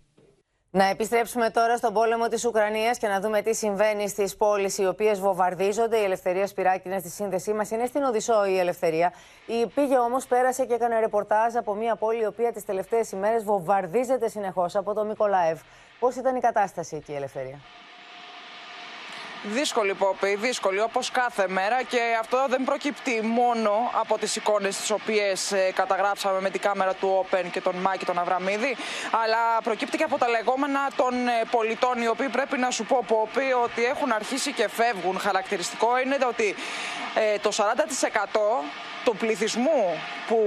[0.76, 4.86] Να επιστρέψουμε τώρα στον πόλεμο της Ουκρανίας και να δούμε τι συμβαίνει στις πόλεις οι
[4.86, 5.98] οποίες βομβαρδίζονται.
[5.98, 7.72] Η Ελευθερία Σπυράκη είναι στη σύνδεσή μας.
[7.72, 9.14] Είναι στην Οδυσσό η Ελευθερία.
[9.46, 13.44] Η πήγε όμως, πέρασε και έκανε ρεπορτάζ από μια πόλη η οποία τις τελευταίες ημέρες
[13.44, 15.60] βομβαρδίζεται συνεχώς από το Μικολάευ.
[16.00, 17.60] Πώς ήταν η κατάσταση εκεί, η Ελευθερία;
[19.52, 24.92] Δύσκολη Πόπη, δύσκολη όπως κάθε μέρα και αυτό δεν προκύπτει μόνο από τις εικόνες τις
[24.92, 28.76] οποίες ε, καταγράψαμε με την κάμερα του Open και τον Μάκη τον Αβραμίδη
[29.24, 33.04] αλλά προκύπτει και από τα λεγόμενα των ε, πολιτών οι οποίοι πρέπει να σου πω
[33.08, 35.20] Πόπη ότι έχουν αρχίσει και φεύγουν.
[35.20, 36.56] Χαρακτηριστικό είναι ότι
[37.16, 38.74] ε, το 40%
[39.04, 40.38] του πληθυσμού που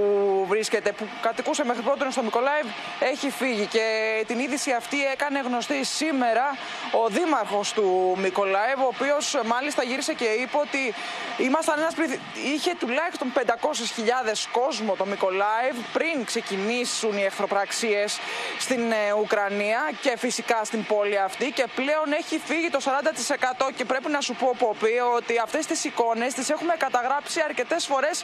[0.47, 2.65] βρίσκεται, που κατοικούσε μέχρι πρώτον στο Μικολάιβ,
[2.99, 3.65] έχει φύγει.
[3.65, 3.85] Και
[4.27, 6.57] την είδηση αυτή έκανε γνωστή σήμερα
[6.91, 10.93] ο δήμαρχος του Μικολάιβ, ο οποίος μάλιστα γύρισε και είπε ότι
[11.37, 11.93] ήμασταν ένας
[12.53, 13.41] είχε τουλάχιστον 500.000
[14.51, 18.19] κόσμο το Μικολάιβ πριν ξεκινήσουν οι εχθροπραξίες
[18.59, 22.79] στην ε, Ουκρανία και φυσικά στην πόλη αυτή και πλέον έχει φύγει το
[23.67, 27.85] 40% και πρέπει να σου πω Ποπή ότι αυτές τις εικόνες τις έχουμε καταγράψει αρκετές
[27.85, 28.23] φορές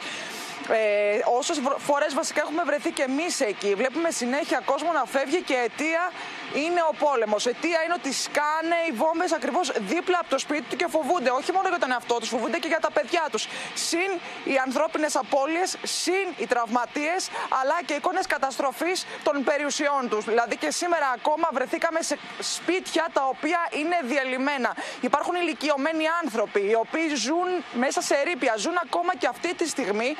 [0.68, 3.74] ε, Όσες φορές βασικά έχουμε βρεθεί και εμείς εκεί.
[3.74, 6.12] Βλέπουμε συνέχεια κόσμο να φεύγει και αιτία
[6.54, 7.46] είναι ο πόλεμος.
[7.46, 11.52] Αιτία είναι ότι σκάνε οι βόμβες ακριβώς δίπλα από το σπίτι του και φοβούνται όχι
[11.52, 13.48] μόνο για τον εαυτό τους, φοβούνται και για τα παιδιά τους.
[13.74, 14.10] Συν
[14.44, 17.30] οι ανθρώπινες απώλειες, συν οι τραυματίες,
[17.60, 20.24] αλλά και εικόνες καταστροφής των περιουσιών τους.
[20.24, 24.76] Δηλαδή και σήμερα ακόμα βρεθήκαμε σε σπίτια τα οποία είναι διαλυμένα.
[25.00, 30.16] Υπάρχουν ηλικιωμένοι άνθρωποι οι οποίοι ζουν μέσα σε ερήπια, ζουν ακόμα και αυτή τη στιγμή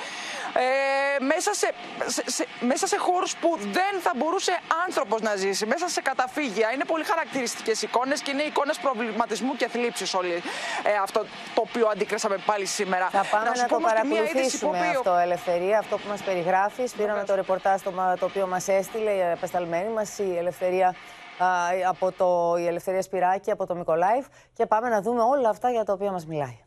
[0.55, 1.75] ε, μέσα σε,
[2.27, 6.71] σε, μέσα σε χώρους που δεν θα μπορούσε άνθρωπος να ζήσει, μέσα σε καταφύγια.
[6.75, 10.33] Είναι πολύ χαρακτηριστικές εικόνες και είναι εικόνες προβληματισμού και θλίψης όλοι
[10.83, 11.21] ε, αυτό
[11.55, 13.09] το οποίο αντικρίσαμε πάλι σήμερα.
[13.11, 16.93] Θα πάμε να, να το παρακολουθήσουμε αυτό, Ελευθερία, αυτό που μας περιγράφεις.
[16.93, 20.95] Πήραμε το ρεπορτάζ το, το οποίο μας έστειλε η απεσταλμένη μας, η Ελευθερία
[21.89, 25.85] από το, η Ελευθερία Σπυράκη από το Μικολάιβ και πάμε να δούμε όλα αυτά για
[25.85, 26.59] τα οποία μας μιλάει.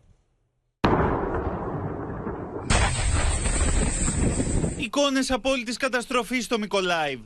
[4.78, 7.20] Εικόνες απόλυτης καταστροφής στο Μικολάιβ.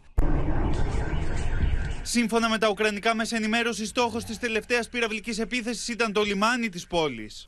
[2.03, 6.87] Σύμφωνα με τα ουκρανικά μέσα ενημέρωσης, στόχος της τελευταίας πυραυλικής επίθεσης ήταν το λιμάνι της
[6.87, 7.43] πόλης.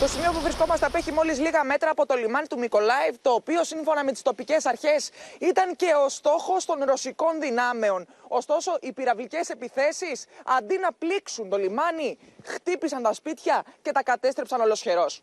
[0.00, 3.64] Το σημείο που βρισκόμαστε απέχει μόλις λίγα μέτρα από το λιμάνι του Μικολάιβ, το οποίο
[3.64, 8.06] σύμφωνα με τις τοπικές αρχές ήταν και ο στόχος των ρωσικών δυνάμεων.
[8.28, 14.60] Ωστόσο, οι πυραυλικές επιθέσεις αντί να πλήξουν το λιμάνι, χτύπησαν τα σπίτια και τα κατέστρεψαν
[14.60, 15.20] ολοσχερός.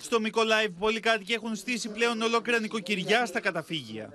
[0.00, 4.12] Στο Μικολάιβ, πολλοί κάτοικοι έχουν στήσει πλέον ολόκληρα νοικοκυριά στα καταφύγια.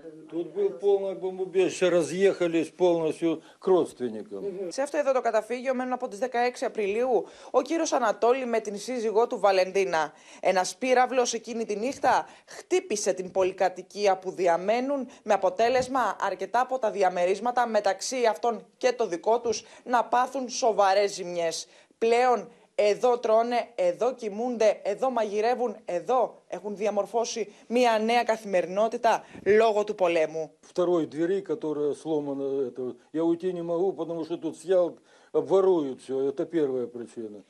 [4.67, 6.25] Σε αυτό εδώ το καταφύγιο μένουν από τις 16
[6.61, 10.13] Απριλίου ο κύριος Ανατόλη με την σύζυγό του Βαλεντίνα.
[10.39, 16.91] Ένας πύραυλος εκείνη τη νύχτα χτύπησε την πολυκατοικία που διαμένουν με αποτέλεσμα αρκετά από τα
[16.91, 21.67] διαμερίσματα μεταξύ αυτών και το δικό τους να πάθουν σοβαρές ζημιές.
[21.97, 29.94] Πλέον εδώ τρώνε, εδώ κοιμούνται, εδώ μαγειρεύουν, εδώ έχουν διαμορφώσει μια νέα καθημερινότητα λόγω του
[29.94, 30.51] πολέμου.
[30.61, 34.99] Второй двери, которая сломана, это, я уйти не могу, потому что тут съел,
[35.32, 36.16] воруют все.
[36.28, 37.44] Это первая причина.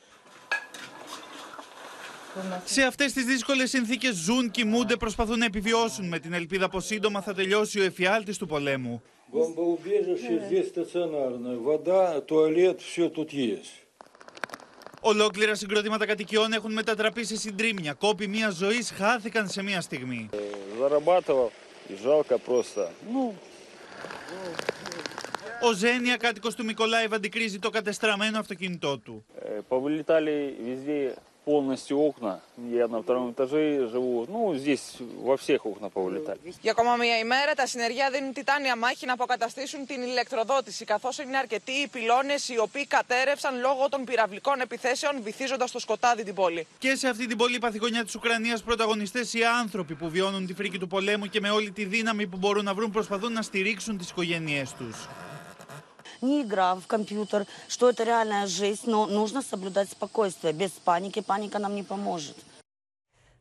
[2.64, 7.20] Σε αυτέ τι δύσκολε συνθήκε ζουν, κοιμούνται, προσπαθούν να επιβιώσουν με την ελπίδα πω σύντομα
[7.20, 9.02] θα τελειώσει ο εφιάλτη του πολέμου.
[9.32, 11.56] Бомбоубежище здесь стационарное.
[11.58, 13.79] Вода, туалет, все тут есть.
[15.03, 17.93] Ολόκληρα συγκροτήματα κατοικιών έχουν μετατραπεί σε συντρίμμια.
[17.93, 20.29] Κόποι μια ζωής χάθηκαν σε μια στιγμή.
[25.63, 29.25] Ο Ζένια, κάτοικος του Μικολάη, βαντικρίζει το κατεστραμμένο αυτοκίνητό του
[31.40, 32.40] э, повылетали везде полностью окна.
[32.72, 34.26] Я на втором этаже живу.
[34.28, 36.38] Ну, здесь во всех окна повылетали.
[36.60, 41.36] Για ακόμα μία ημέρα, τα συνεργεία δίνουν τιτάνια μάχη να αποκαταστήσουν την ηλεκτροδότηση, καθώ είναι
[41.36, 46.66] αρκετοί οι πυλώνε οι οποίοι κατέρευσαν λόγω των πυραυλικών επιθέσεων, βυθίζοντα στο σκοτάδι την πόλη.
[46.78, 50.78] Και σε αυτή την πολύ παθηγωνιά τη Ουκρανία, πρωταγωνιστέ οι άνθρωποι που βιώνουν τη φρίκη
[50.78, 54.06] του πολέμου και με όλη τη δύναμη που μπορούν να βρουν προσπαθούν να στηρίξουν τι
[54.10, 54.94] οικογένειέ του.
[56.21, 60.53] Не игра в компьютер, что это реальная жизнь, но нужно соблюдать спокойствие.
[60.53, 62.37] Без паники паника нам не поможет.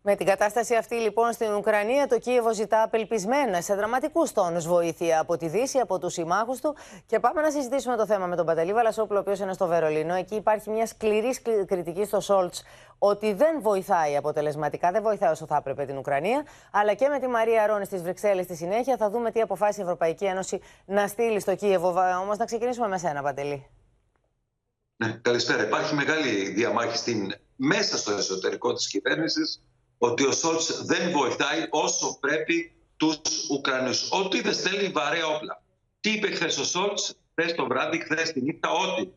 [0.02, 5.20] Με την κατάσταση αυτή λοιπόν στην Ουκρανία, το Κίεβο ζητά απελπισμένα σε δραματικούς τόνους βοήθεια
[5.20, 6.76] από τη Δύση, από τους συμμάχους του.
[7.06, 10.14] Και πάμε να συζητήσουμε το θέμα με τον Παντελή Βαλασόπουλο, ο οποίος είναι στο Βερολίνο.
[10.14, 11.36] Εκεί υπάρχει μια σκληρή
[11.66, 12.62] κριτική στο Σόλτς
[12.98, 16.46] ότι δεν βοηθάει αποτελεσματικά, δεν βοηθάει όσο θα έπρεπε την Ουκρανία.
[16.70, 19.84] Αλλά και με τη Μαρία Ρόνη στις Βρυξέλλες στη συνέχεια θα δούμε τι αποφάσισε η
[19.84, 21.88] Ευρωπαϊκή Ένωση να στείλει στο Κίεβο.
[22.20, 23.66] Όμως να ξεκινήσουμε με σένα, Παντελή.
[24.96, 25.62] Ναι, καλησπέρα.
[25.62, 29.62] Υπάρχει μεγάλη διαμάχη στην, μέσα στο εσωτερικό της κυβέρνησης
[30.02, 33.18] ότι ο Σόλτς δεν βοηθάει όσο πρέπει τους
[33.50, 34.08] Ουκρανούς.
[34.10, 35.62] Ότι δεν στέλνει βαρέα όπλα.
[36.00, 39.12] Τι είπε χθες ο Σόλτς, χθες το βράδυ, χθες τη νύχτα, ότι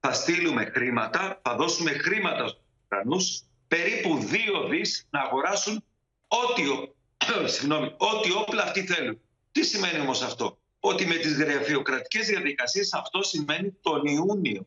[0.00, 5.84] θα στείλουμε χρήματα, θα δώσουμε χρήματα στους Ουκρανούς, περίπου δύο δις να αγοράσουν
[6.28, 6.94] ό,τι, ο-
[7.54, 9.20] συγγνώμη, ό,τι όπλα αυτοί θέλουν.
[9.52, 14.66] Τι σημαίνει όμως αυτό; Ότι με τις γραφειοκρατικές διαδικασίες αυτό σημαίνει τον Ιούνιο.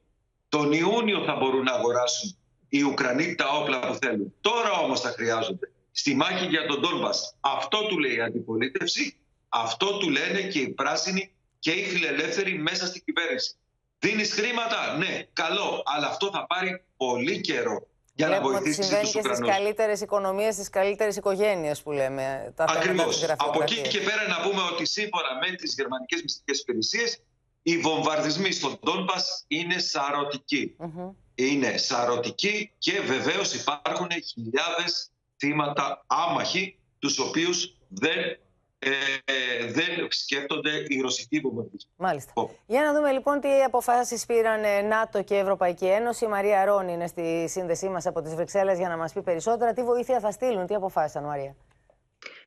[0.50, 2.38] Τον Ιούνιο θα μπορούν να αγοράσουν
[2.76, 4.34] οι Ουκρανοί τα όπλα που θέλουν.
[4.42, 5.72] Τώρα όμως θα χρειάζονται.
[5.92, 7.36] Στη μάχη για τον Ντόνμπας.
[7.40, 9.18] Αυτό του λέει η αντιπολίτευση,
[9.50, 13.56] αυτό του λένε και οι πράσινοι και οι φιλελεύθεροι μέσα στην κυβέρνηση.
[14.00, 18.82] Δίνεις χρήματα, ναι, καλό, αλλά αυτό θα πάρει πολύ καιρό για να Βλέπουμε ότι βοηθήσει
[18.84, 19.56] συμβαίνει τους και στις Ουκρανούς.
[19.56, 22.54] καλύτερες οικονομίες, στι καλύτερε οικογένειε που λέμε.
[22.56, 23.20] Τα θέματα Ακριβώς.
[23.20, 23.88] της Από εκεί γραφειοκρατίας.
[23.88, 27.22] και πέρα να πούμε ότι σύμφωνα με τις γερμανικές μυστικές υπηρεσίες,
[27.64, 30.76] οι βομβαρδισμοί στον Ντόνμπας είναι σαρωτικοί.
[31.36, 38.40] Είναι σαρωτικοί και βεβαίως υπάρχουν χιλιάδες θύματα άμαχοι, τους οποίους δεν,
[38.80, 38.90] ε,
[39.26, 41.92] ε, δεν σκέφτονται οι ρωσικοί βομβαρδισμοί.
[41.96, 42.34] Μάλιστα.
[42.66, 46.26] Για να δούμε λοιπόν τι αποφάσεις πήραν ε, ΝΑΤΟ και Ευρωπαϊκή Ένωση.
[46.26, 49.74] Η Μαρία Ρόν είναι στη σύνδεσή μας από τις Βρυξέλλες για να μας πει περισσότερα.
[49.74, 51.56] Τι βοήθεια θα στείλουν, τι αποφάσισαν, Μαρία;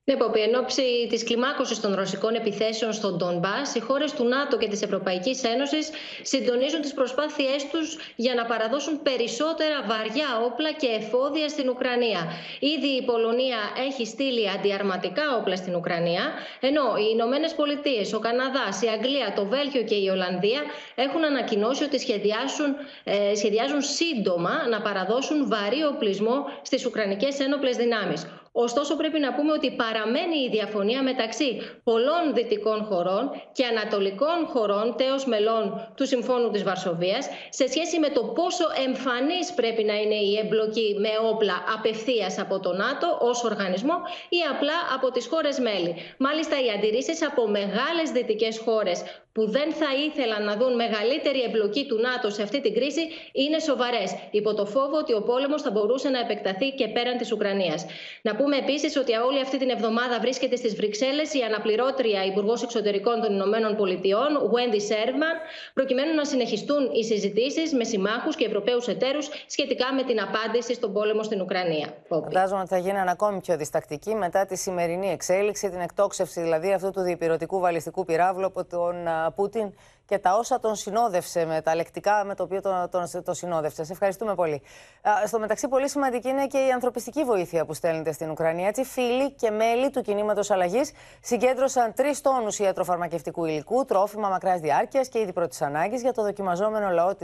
[0.08, 4.56] Ναι, Πόπη, εν ώψη της κλιμάκωσης των ρωσικών επιθέσεων στον Ντονμπάς, οι χώρες του ΝΑΤΟ
[4.58, 5.90] και της Ευρωπαϊκής Ένωσης
[6.22, 12.32] συντονίζουν τις προσπάθειές τους για να παραδώσουν περισσότερα βαριά όπλα και εφόδια στην Ουκρανία.
[12.58, 16.24] Ήδη η Πολωνία έχει στείλει αντιαρματικά όπλα στην Ουκρανία,
[16.60, 20.60] ενώ οι Ηνωμένες Πολιτείες, ο Καναδάς, η Αγγλία, το Βέλγιο και η Ολλανδία
[20.94, 28.26] έχουν ανακοινώσει ότι σχεδιάσουν, ε, σχεδιάζουν σύντομα να παραδώσουν βαρύ οπλισμό στις Ουκρανικές ένοπλες δυνάμεις.
[28.58, 34.94] Ωστόσο, πρέπει να πούμε ότι παραμένει η διαφωνία μεταξύ πολλών δυτικών χωρών και ανατολικών χωρών,
[34.96, 40.14] τέος μελών του Συμφώνου της Βαρσοβίας, σε σχέση με το πόσο εμφανής πρέπει να είναι
[40.14, 43.94] η εμπλοκή με όπλα απευθείας από το ΝΑΤΟ ως οργανισμό
[44.28, 45.94] ή απλά από τις χώρες μέλη.
[46.18, 49.02] Μάλιστα, οι αντιρρήσεις από μεγάλες δυτικές χώρες
[49.36, 53.58] που δεν θα ήθελαν να δουν μεγαλύτερη εμπλοκή του ΝΑΤΟ σε αυτή την κρίση είναι
[53.58, 57.86] σοβαρές, υπό το φόβο ότι ο πόλεμος θα μπορούσε να επεκταθεί και πέραν της Ουκρανίας.
[58.22, 63.20] Να πούμε επίσης ότι όλη αυτή την εβδομάδα βρίσκεται στις Βρυξέλλες η αναπληρώτρια Υπουργός Εξωτερικών
[63.22, 65.36] των Ηνωμένων Πολιτειών, Wendy Sherman,
[65.74, 70.92] προκειμένου να συνεχιστούν οι συζητήσεις με συμμάχους και Ευρωπαίους εταίρους σχετικά με την απάντηση στον
[70.92, 71.86] πόλεμο στην Ουκρανία.
[72.08, 76.90] Φαντάζομαι ότι θα γίνουν ακόμη πιο διστακτικοί μετά τη σημερινή εξέλιξη, την εκτόξευση δηλαδή αυτού
[76.90, 78.94] του διπυρωτικού βαλιστικού πυράβλου από τον
[79.26, 79.72] α, Πούτιν
[80.06, 83.84] και τα όσα τον συνόδευσε με τα λεκτικά με το οποίο τον, τον, τον συνόδευσε.
[83.84, 84.62] Σε ευχαριστούμε πολύ.
[85.02, 88.68] Α, στο μεταξύ, πολύ σημαντική είναι και η ανθρωπιστική βοήθεια που στέλνεται στην Ουκρανία.
[88.68, 95.08] Έτσι, φίλοι και μέλη του κινήματος αλλαγής συγκέντρωσαν τρεις τόνους ιατροφαρμακευτικού υλικού, τρόφιμα μακράς διάρκειας
[95.08, 97.14] και ήδη πρώτης ανάγκης για το δοκιμαζόμενο λαό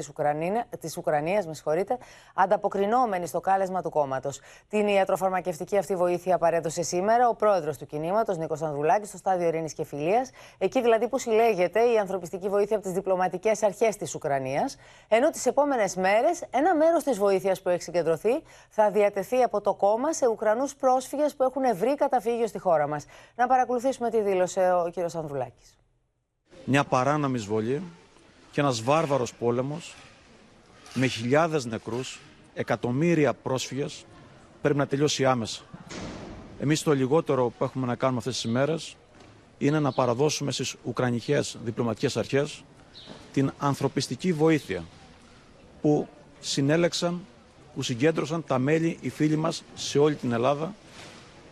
[0.81, 1.99] της Ουκρανίας, με συγχωρείτε,
[2.35, 4.41] ανταποκρινόμενοι στο κάλεσμα του κόμματος.
[4.69, 9.73] Την ιατροφαρμακευτική αυτή βοήθεια παρέδωσε σήμερα ο πρόεδρος του κινήματος, Νίκος Ανδρουλάκης, στο στάδιο Ειρήνης
[9.73, 10.31] και Φιλίας.
[10.59, 14.77] Εκεί δηλαδή που συλλέγεται η ανθρωπιστική βοήθεια από τις διπλωματικές αρχές της Ουκρανίας.
[15.09, 19.75] Ενώ τις επόμενες μέρες ένα μέρος της βοήθειας που έχει συγκεντρωθεί θα διατεθεί από το
[19.75, 23.05] κόμμα σε Ουκρανούς πρόσφυγες που έχουν βρει καταφύγιο στη χώρα μας.
[23.37, 25.15] Να παρακολουθήσουμε τι δήλωσε ο κ.
[25.15, 25.77] Ανδρουλάκης.
[26.65, 27.83] Μια παράνομη εισβολή
[28.53, 29.95] και ένας βάρβαρος πόλεμος
[30.95, 32.21] με χιλιάδες νεκρούς,
[32.55, 34.05] εκατομμύρια πρόσφυγες
[34.63, 35.63] πρέπει να τελειώσει άμεσα.
[36.61, 38.97] Εμείς το λιγότερο που έχουμε να κάνουμε αυτές τις ημέρες
[39.59, 42.65] είναι να παραδώσουμε στις Ουκρανικές διπλωματικές αρχές
[43.33, 44.85] την ανθρωπιστική βοήθεια
[45.81, 46.09] που
[46.41, 47.21] συνέλεξαν,
[47.75, 50.75] που συγκέντρωσαν τα μέλη, οι φίλοι μας σε όλη την Ελλάδα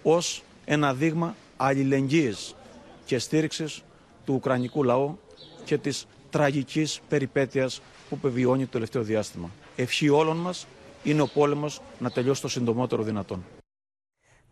[0.02, 2.54] ως ένα δείγμα αλληλεγγύης
[3.04, 3.82] και στήριξης
[4.24, 5.18] του Ουκρανικού λαού
[5.64, 9.50] και της τραγικής περιπέτειας που επιβιώνει το τελευταίο διάστημα.
[9.76, 10.66] Ευχή όλων μας
[11.02, 13.44] είναι ο πόλεμος να τελειώσει το συντομότερο δυνατόν.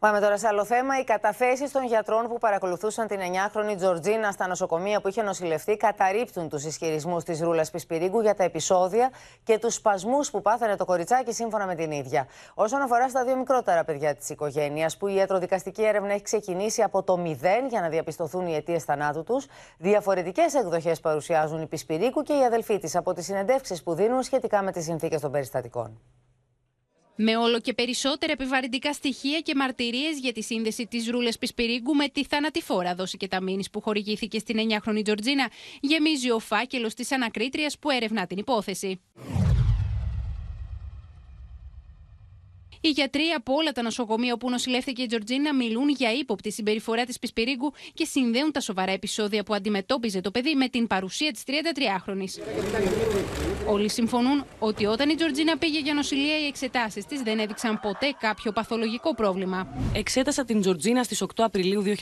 [0.01, 0.99] Πάμε τώρα σε άλλο θέμα.
[0.99, 6.49] Οι καταθέσεις των γιατρών που παρακολουθούσαν την 9χρονη Τζορτζίνα στα νοσοκομεία που είχε νοσηλευτεί καταρρύπτουν
[6.49, 9.11] τους ισχυρισμούς της Ρούλας Πισπυρίγκου για τα επεισόδια
[9.45, 12.27] και τους σπασμούς που πάθανε το κοριτσάκι σύμφωνα με την ίδια.
[12.55, 17.03] Όσον αφορά στα δύο μικρότερα παιδιά της οικογένειας, που η ιατροδικαστική έρευνα έχει ξεκινήσει από
[17.03, 19.47] το μηδέν για να διαπιστωθούν οι αιτίες θανάτου τους,
[19.79, 24.63] διαφορετικές εκδοχές παρουσιάζουν η Πισπυρίγκου και η αδελφή της από τις συνεντεύξεις που δίνουν σχετικά
[24.63, 26.01] με τις συνθήκες των περιστατικών.
[27.21, 32.09] Με όλο και περισσότερα επιβαρυντικά στοιχεία και μαρτυρίες για τη σύνδεση της Ρούλε Πισπυρίγκου με
[32.09, 35.51] τη θανατηφόρα δόση και τα μήνυ που χορηγήθηκε στην 9χρονη Τζορτζίνα,
[35.81, 39.01] γεμίζει ο φάκελος της ανακρίτριας που έρευνα την υπόθεση.
[42.81, 47.19] Οι γιατροί από όλα τα νοσοκομεία όπου νοσηλεύτηκε η Τζορτζίνα μιλούν για ύποπτη συμπεριφορά της
[47.19, 52.29] Πισπυρίγκου και συνδέουν τα σοβαρά επεισόδια που αντιμετώπιζε το παιδί με την παρουσία της 33χρονη.
[53.71, 58.15] Όλοι συμφωνούν ότι όταν η Τζορτζίνα πήγε για νοσηλεία, οι εξετάσεις της δεν έδειξαν ποτέ
[58.21, 59.67] κάποιο παθολογικό πρόβλημα.
[59.95, 61.93] Εξέτασα την Τζορτζίνα στις 8 Απριλίου 2020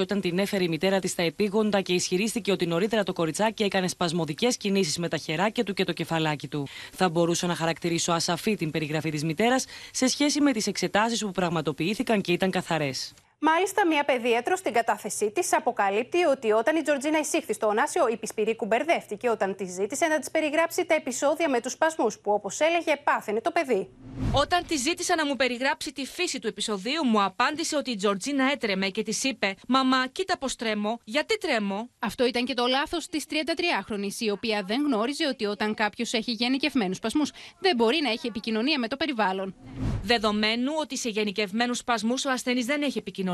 [0.00, 3.88] όταν την έφερε η μητέρα της στα επίγοντα και ισχυρίστηκε ότι νωρίτερα το κοριτσάκι έκανε
[3.88, 6.66] σπασμωδικές κινήσεις με τα χεράκια του και το κεφαλάκι του.
[6.92, 11.30] Θα μπορούσα να χαρακτηρίσω ασαφή την περιγραφή της μητέρας σε σχέση με τις εξετάσεις που
[11.30, 13.14] πραγματοποιήθηκαν και ήταν καθαρές.
[13.40, 18.16] Μάλιστα, μια παιδίατρο στην κατάθεσή της αποκαλύπτει ότι όταν η Τζορτζίνα εισήχθη στο Ωνάσιο, η
[18.16, 22.60] Πισπυρίκου μπερδεύτηκε όταν της ζήτησε να της περιγράψει τα επεισόδια με τους σπασμούς που, όπως
[22.60, 23.88] έλεγε, πάθαινε το παιδί.
[24.32, 28.50] Όταν της ζήτησα να μου περιγράψει τη φύση του επεισοδίου, μου απάντησε ότι η Τζορτζίνα
[28.52, 33.08] έτρεμε και της είπε: Μαμά, κοίτα πώς τρέμω, γιατί τρέμω; Αυτό ήταν και το λάθος
[33.08, 38.10] της 33χρονη, η οποία δεν γνώριζε ότι όταν κάποιος έχει γενικευμένους σπασμούς, δεν μπορεί να
[38.10, 39.54] έχει επικοινωνία με το περιβάλλον.
[40.02, 43.26] Δεδομένου ότι σε γενικευμένους σπασμούς ο ασθενής δεν έχει επικοινωνία,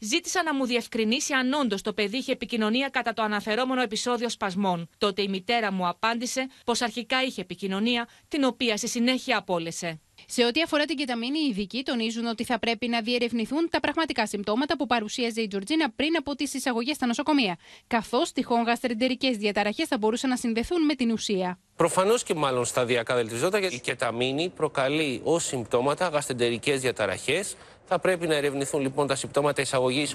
[0.00, 4.88] ζήτησα να μου διευκρινίσει αν όντως το παιδί είχε επικοινωνία κατά το αναφερόμενο επεισόδιο σπασμών.
[4.98, 10.00] Τότε η μητέρα μου απάντησε πως αρχικά είχε επικοινωνία, την οποία στη συνέχεια απόλυσε.
[10.26, 14.26] Σε ό,τι αφορά την κεταμίνη, οι ειδικοί τονίζουν ότι θα πρέπει να διερευνηθούν τα πραγματικά
[14.26, 17.56] συμπτώματα που παρουσίαζε η Τζορτζίνα πριν από τις εισαγωγές στα νοσοκομεία,
[17.86, 21.58] καθώς τυχόν γαστρεντερικές διαταραχές θα μπορούσαν να συνδεθούν με την ουσία.
[21.76, 27.56] Προφανώς και μάλλον σταδιακά βελτιζόταν γιατί η κεταμίνη προκαλεί ως συμπτώματα γαστρεντερικές διαταραχές.
[27.88, 30.14] Θα πρέπει να ερευνηθούν λοιπόν τα συμπτώματα εισαγωγής.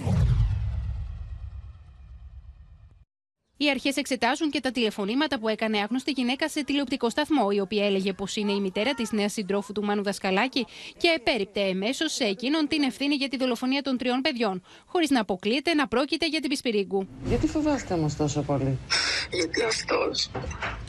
[3.57, 7.85] Οι αρχές εξετάζουν και τα τηλεφωνήματα που έκανε άγνωστη γυναίκα σε τηλεοπτικό σταθμό, η οποία
[7.85, 10.65] έλεγε πως είναι η μητέρα της νέας συντρόφου του Μάνου Δασκαλάκη
[10.97, 15.19] και επέριπτε εμέσως σε εκείνον την ευθύνη για τη δολοφονία των τριών παιδιών, χωρίς να
[15.21, 17.07] αποκλείεται να πρόκειται για την Πισπυρίγκου.
[17.25, 18.77] Γιατί φοβάστε όμως τόσο πολύ,
[19.31, 20.29] Γιατί αυτός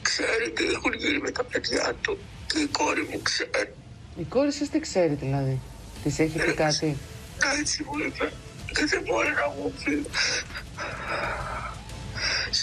[0.03, 3.75] ξέρει τι έχουν γίνει με τα παιδιά του και η κόρη μου ξέρει.
[4.17, 5.61] Η κόρη σας τι ξέρει δηλαδή,
[6.03, 6.97] της έχει πει κάτι;
[7.61, 8.33] Έτσι μου είπε
[8.75, 10.07] και δεν μπορεί να μου πει.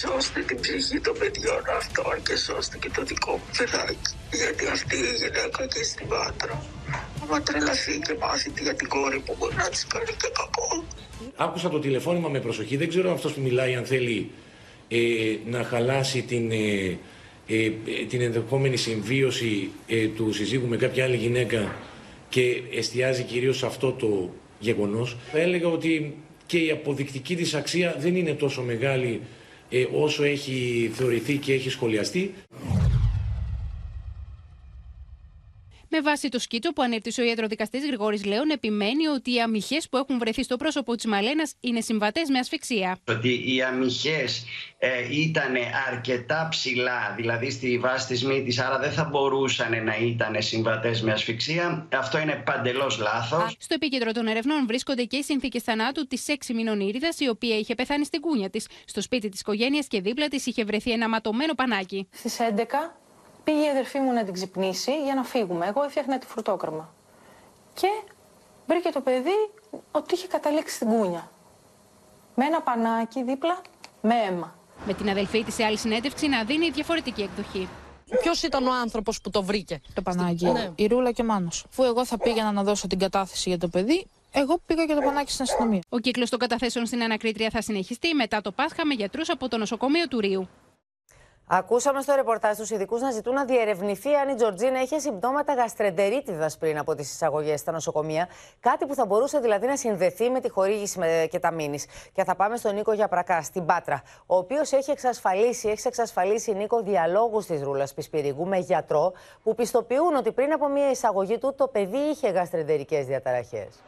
[0.01, 4.13] Σώστε την ψυχή των παιδιών αυτών και σώστε και το δικό μου παιδάκι.
[4.31, 6.63] Γιατί αυτή η γυναίκα και στην Πάτρα,
[7.23, 10.83] άμα τρελαθεί και μάθει για την κόρη μου, μπορεί να της κάνει και κακό.
[11.35, 12.77] Άκουσα το τηλεφώνημα με προσοχή.
[12.77, 14.31] Δεν ξέρω αυτός που μιλάει αν θέλει
[14.87, 14.97] ε,
[15.45, 16.97] να χαλάσει την, ε,
[17.47, 17.71] ε,
[18.09, 21.75] την ενδεχόμενη συμβίωση ε, του συζύγου με κάποια άλλη γυναίκα
[22.29, 25.17] και εστιάζει κυρίως σε αυτό το γεγονός.
[25.31, 26.15] Θα έλεγα ότι
[26.45, 29.21] και η αποδεικτική της αξία δεν είναι τόσο μεγάλη
[29.69, 32.33] ε, όσο έχει θεωρηθεί και έχει σχολιαστεί.
[35.91, 39.97] Με βάση το σκίτσο που ανέπτυσε ο ιατροδικαστής Γρηγόρης Λέων, επιμένει ότι οι αμυχέ που
[39.97, 42.97] έχουν βρεθεί στο πρόσωπο της Μαλένας είναι συμβατές με ασφυξία.
[43.07, 44.25] Ότι οι αμυχέ
[44.77, 44.89] ε,
[45.21, 45.53] ήταν
[45.87, 51.11] αρκετά ψηλά, δηλαδή στη βάση της μύτης, άρα δεν θα μπορούσαν να ήταν συμβατές με
[51.11, 51.87] ασφυξία.
[51.93, 53.55] Αυτό είναι παντελώς λάθος.
[53.59, 57.57] Στο επίκεντρο των ερευνών βρίσκονται και οι συνθήκες θανάτου της 6 μηνών Ήρυδα, η οποία
[57.57, 58.67] είχε πεθάνει στην κούνια της.
[58.85, 62.07] Στο σπίτι της οικογένειας και δίπλα της είχε βρεθεί ένα ματωμένο πανάκι.
[62.11, 62.99] Στις 11
[63.43, 65.65] πήγε η αδερφή μου να την ξυπνήσει για να φύγουμε.
[65.67, 66.93] Εγώ έφτιαχνα τη φρουτόκραμα.
[67.73, 67.87] Και
[68.67, 69.49] βρήκε το παιδί
[69.91, 71.31] ότι είχε καταλήξει στην κούνια.
[72.35, 73.61] Με ένα πανάκι δίπλα,
[74.01, 74.55] με αίμα.
[74.85, 77.69] Με την αδελφή της σε άλλη συνέντευξη να δίνει διαφορετική εκδοχή.
[78.21, 80.45] Ποιος ήταν ο άνθρωπος που το βρήκε, Το πανάκι.
[80.45, 80.69] Ναι.
[80.75, 81.65] Η Ρούλα και ο Μάνος.
[81.69, 85.01] Αφού εγώ θα πήγαινα να δώσω την κατάθεση για το παιδί, εγώ πήγα και το
[85.01, 85.81] πανάκι στην αστυνομία.
[85.89, 89.57] Ο κύκλος των καταθέσεων στην ανακρίτρια θα συνεχιστεί μετά το Πάσχα με γιατρούς από το
[89.57, 90.49] νοσοκομείο του Ρίου.
[91.51, 96.57] Ακούσαμε στο ρεπορτάζ τους ειδικούς να ζητούν να διερευνηθεί αν η Τζορτζίνα είχε συμπτώματα γαστρεντερίτιδας
[96.57, 98.27] πριν από τις εισαγωγές στα νοσοκομεία.
[98.59, 101.85] Κάτι που θα μπορούσε δηλαδή να συνδεθεί με τη χορήγηση και τα μήνυς.
[102.13, 106.81] Και θα πάμε στον Νίκο Γιαπρακά, στην Πάτρα, ο οποίος έχει εξασφαλίσει, έχει εξασφαλίσει Νίκο
[106.81, 111.67] διαλόγους της Ρούλας Πισπυρίγκου με γιατρό που πιστοποιούν ότι πριν από μια εισαγωγή του το
[111.67, 113.79] παιδί είχε γαστρεντερικές διαταραχές.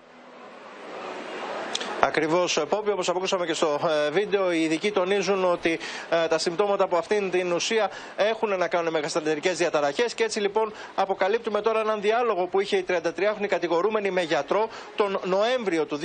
[2.04, 5.80] Ακριβώς, Πόπι, όπως ακούσαμε και στο ε, βίντεο, οι ειδικοί τονίζουν ότι
[6.10, 10.40] ε, τα συμπτώματα από αυτήν την ουσία έχουν να κάνουν με γαστρεντερικέ διαταραχές και έτσι
[10.40, 16.00] λοιπόν αποκαλύπτουμε τώρα έναν διάλογο που είχε η 33χρονη κατηγορούμενη με γιατρό τον Νοέμβριο του
[16.02, 16.04] 2021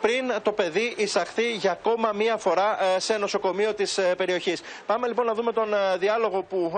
[0.00, 4.62] πριν το παιδί εισαχθεί για ακόμα μία φορά ε, σε νοσοκομείο της περιοχής.
[4.86, 5.68] Πάμε λοιπόν να δούμε τον
[5.98, 6.72] διάλογο που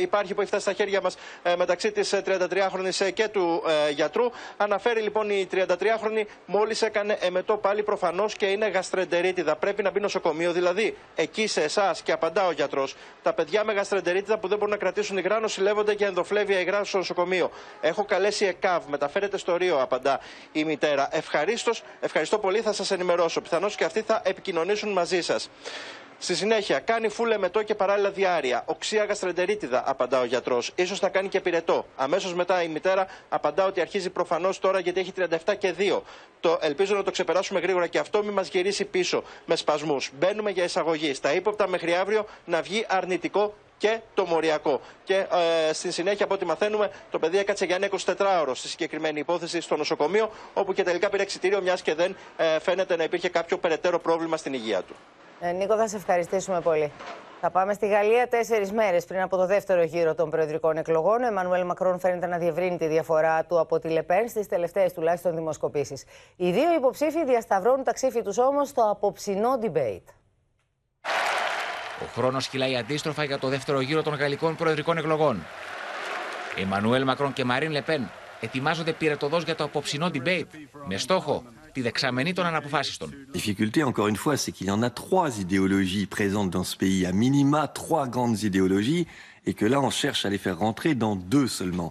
[0.00, 1.16] υπάρχει, που έχει φτάσει στα χέρια μας
[1.56, 3.62] μεταξύ της 33χρονη και του
[3.94, 4.30] γιατρού.
[4.56, 9.56] Αναφέρει λοιπόν η 33χρονη μόλις έκανε είναι εμετό πάλι προφανώς και είναι γαστρεντερίτιδα.
[9.56, 10.52] Πρέπει να μπει νοσοκομείο.
[10.52, 14.72] Δηλαδή, εκεί σε εσάς και απαντά ο γιατρός, τα παιδιά με γαστρεντερίτιδα που δεν μπορούν
[14.72, 17.50] να κρατήσουν υγρά νοσηλεύονται για ενδοφλέβεια υγρά στο νοσοκομείο.
[17.80, 20.20] Έχω καλέσει ΕΚΑΒ, μεταφέρετε στο Ρίο, απαντά
[20.52, 21.08] η μητέρα.
[21.10, 23.40] Ευχαρίστως, ευχαριστώ πολύ, θα σας ενημερώσω.
[23.40, 25.50] Πιθανώς και αυτοί θα επικοινωνήσουν μαζί σας.
[26.18, 28.62] Στη συνέχεια, κάνει φούλε μετό και παράλληλα διάρκεια.
[28.66, 30.72] Οξία γαστρεντερίτιδα, απαντά ο γιατρός.
[30.86, 31.86] σω θα κάνει και πυρετό.
[31.96, 35.12] Αμέσως μετά η μητέρα απαντά ότι αρχίζει προφανώς τώρα γιατί έχει
[35.46, 36.00] 37 και 2.
[36.40, 40.10] Το, ελπίζω να το ξεπεράσουμε γρήγορα και αυτό μην μας γυρίσει πίσω με σπασμούς.
[40.18, 41.14] Μπαίνουμε για εισαγωγή.
[41.14, 44.80] Στα ύποπτα μέχρι αύριο να βγει αρνητικό και το μοριακό.
[45.04, 45.26] Και
[45.68, 49.60] ε, στη συνέχεια, από ό,τι μαθαίνουμε, το παιδί έκατσε για ένα 24ωρο στη συγκεκριμένη υπόθεση
[49.60, 53.58] στο νοσοκομείο, όπου και τελικά πήρε εξητήριο, μιας και δεν ε, φαίνεται να υπήρχε κάποιο
[53.58, 54.94] περαιτέρω πρόβλημα στην υγεία του.
[55.46, 56.92] Ε, Νίκο, θα σε ευχαριστήσουμε πολύ.
[57.40, 61.22] Θα πάμε στη Γαλλία τέσσερις μέρες πριν από το δεύτερο γύρο των προεδρικών εκλογών.
[61.22, 65.34] Ο Εμμανουέλ Μακρόν φαίνεται να διευρύνει τη διαφορά του από τη Λεπέν στις τελευταίες τουλάχιστον
[65.34, 66.04] δημοσκοπήσεις.
[66.36, 70.14] Οι δύο υποψήφοι διασταυρώνουν τα ξύφη τους όμως στο απόψινό debate.
[72.02, 75.42] Ο χρόνος κυλάει αντίστροφα για το δεύτερο γύρο των γαλλικών προεδρικών εκλογών.
[76.56, 80.46] Εμμανουέλ Μακρόν και Μαρίν Λεπέν ετοιμάζονται πυρετοδός για το απόψινό debate
[80.84, 81.42] με στόχο
[81.74, 83.10] τη δεξαμενή των αναποφάσιστων.
[83.10, 86.76] La difficulté, encore une fois, c'est qu'il y en a trois idéologies présentes dans ce
[86.82, 89.04] pays, à minima trois grandes idéologies,
[89.48, 91.90] et que là, on cherche à les faire rentrer dans deux seulement.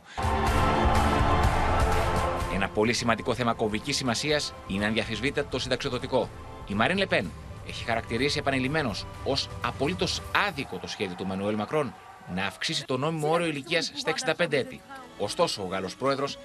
[2.54, 6.30] Ένα πολύ σημαντικό θέμα κομβικής σημασίας είναι ανδιαφυσβήτητο το συνταξιοδοτικό.
[6.68, 7.32] Η Μαρίν Λεπέν
[7.68, 8.92] έχει χαρακτηρίσει επανειλημμένω
[9.24, 11.94] ως απολύτως άδικο το σχέδιο του Μανουέλ Μακρόν
[12.36, 14.82] να αυξήσει το νόμιμο όριο ηλικίας στα 65 έτη.
[15.18, 16.38] Ωστόσο, ο Γάλλος πρόεδρος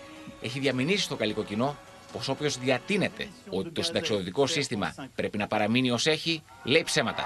[0.42, 1.76] έχει διαμηνήσει στο γαλλικό κοινό
[2.12, 7.24] πως όποιος διατείνεται ότι το συνταξιοδοτικό σύστημα πρέπει να παραμείνει ως έχει, λέει ψέματα.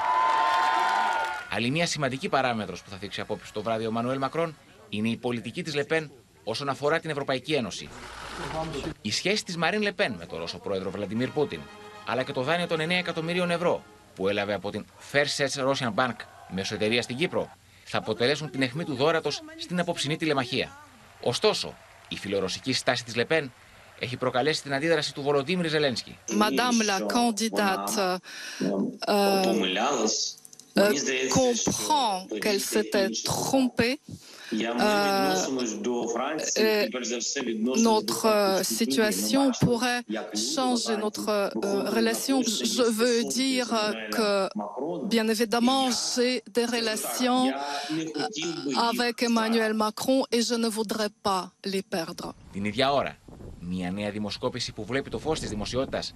[1.50, 4.56] Άλλη μια σημαντική παράμετρος που θα θίξει απόψε το βράδυ ο Μανουέλ Μακρόν
[4.88, 6.10] είναι η πολιτική της Λεπέν
[6.44, 7.88] όσον αφορά την Ευρωπαϊκή Ένωση.
[9.02, 11.60] Η σχέση της Μαρίν Λεπέν με τον Ρώσο πρόεδρο Βλαντιμίρ Πούτιν,
[12.06, 15.24] αλλά και το δάνειο των 9 εκατομμυρίων ευρώ που έλαβε από την Fair
[15.54, 16.16] Russian Bank
[16.48, 17.50] μέσω εταιρείας στην Κύπρο,
[17.84, 20.78] θα αποτελέσουν την αιχμή του δόρατο στην απόψινή τηλεμαχία.
[21.20, 21.74] Ωστόσο,
[22.08, 23.52] η φιλορωσική στάση της Λεπέν
[24.01, 26.17] έχει προκαλέσει την αντίδραση του Βολοντίμιρ Ζελένσκι.
[26.29, 28.17] Madame la candidate euh,
[29.09, 29.43] euh,
[31.29, 33.99] comprend qu'elle s'était trompée.
[34.53, 35.33] Euh,
[37.91, 40.01] notre situation pourrait
[40.55, 41.27] changer notre
[41.97, 42.41] relation.
[42.43, 43.67] Je veux dire
[44.15, 44.47] que,
[45.15, 47.51] bien évidemment, j'ai des relations
[48.89, 52.33] avec Emmanuel Macron et je ne voudrais pas les perdre.
[52.51, 53.15] Την ίδια ώρα,
[53.68, 56.14] Μια νέα δημοσκόπηση που βλέπει το φως της δημοσιότητας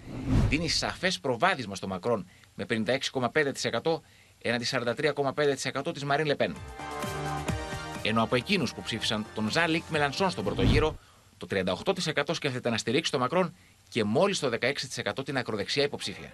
[0.49, 4.01] δίνει σαφές προβάδισμα στο Μακρόν με 56,5%
[4.43, 6.57] έναντι 43,5% της Μαρίν Λεπέν.
[8.03, 10.99] Ενώ από εκείνους που ψήφισαν τον Ζαν Λίκ Μελανσόν στον πρώτο γύρο,
[11.37, 13.55] το 38% σκέφτεται να στηρίξει τον Μακρόν
[13.89, 14.51] και μόλις το
[15.17, 16.33] 16% την ακροδεξιά υποψήφια.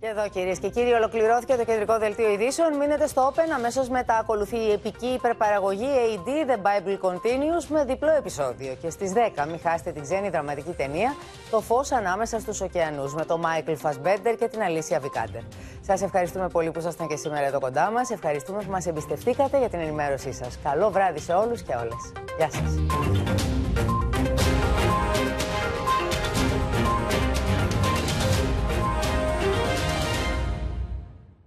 [0.00, 2.76] Και εδώ κυρίες και κύριοι, ολοκληρώθηκε το κεντρικό δελτίο ειδήσεων.
[2.76, 3.50] Μείνετε στο Open.
[3.54, 8.74] Αμέσως μετά ακολουθεί η επική υπερπαραγωγή AD The Bible Continues με διπλό επεισόδιο.
[8.80, 11.14] Και στις 10 μην χάσετε την ξένη δραματική ταινία
[11.50, 15.42] Το φως ανάμεσα στους ωκεανούς με τον Μάικλ Φασμπέντερ και την Αλήσια Βικάντερ.
[15.80, 18.10] Σας ευχαριστούμε πολύ που ήσασταν και σήμερα εδώ κοντά μας.
[18.10, 20.58] Ευχαριστούμε που μας εμπιστευτήκατε για την ενημέρωσή σας.
[20.62, 22.12] Καλό βράδυ σε όλους και όλες.
[22.36, 23.93] Γεια σας.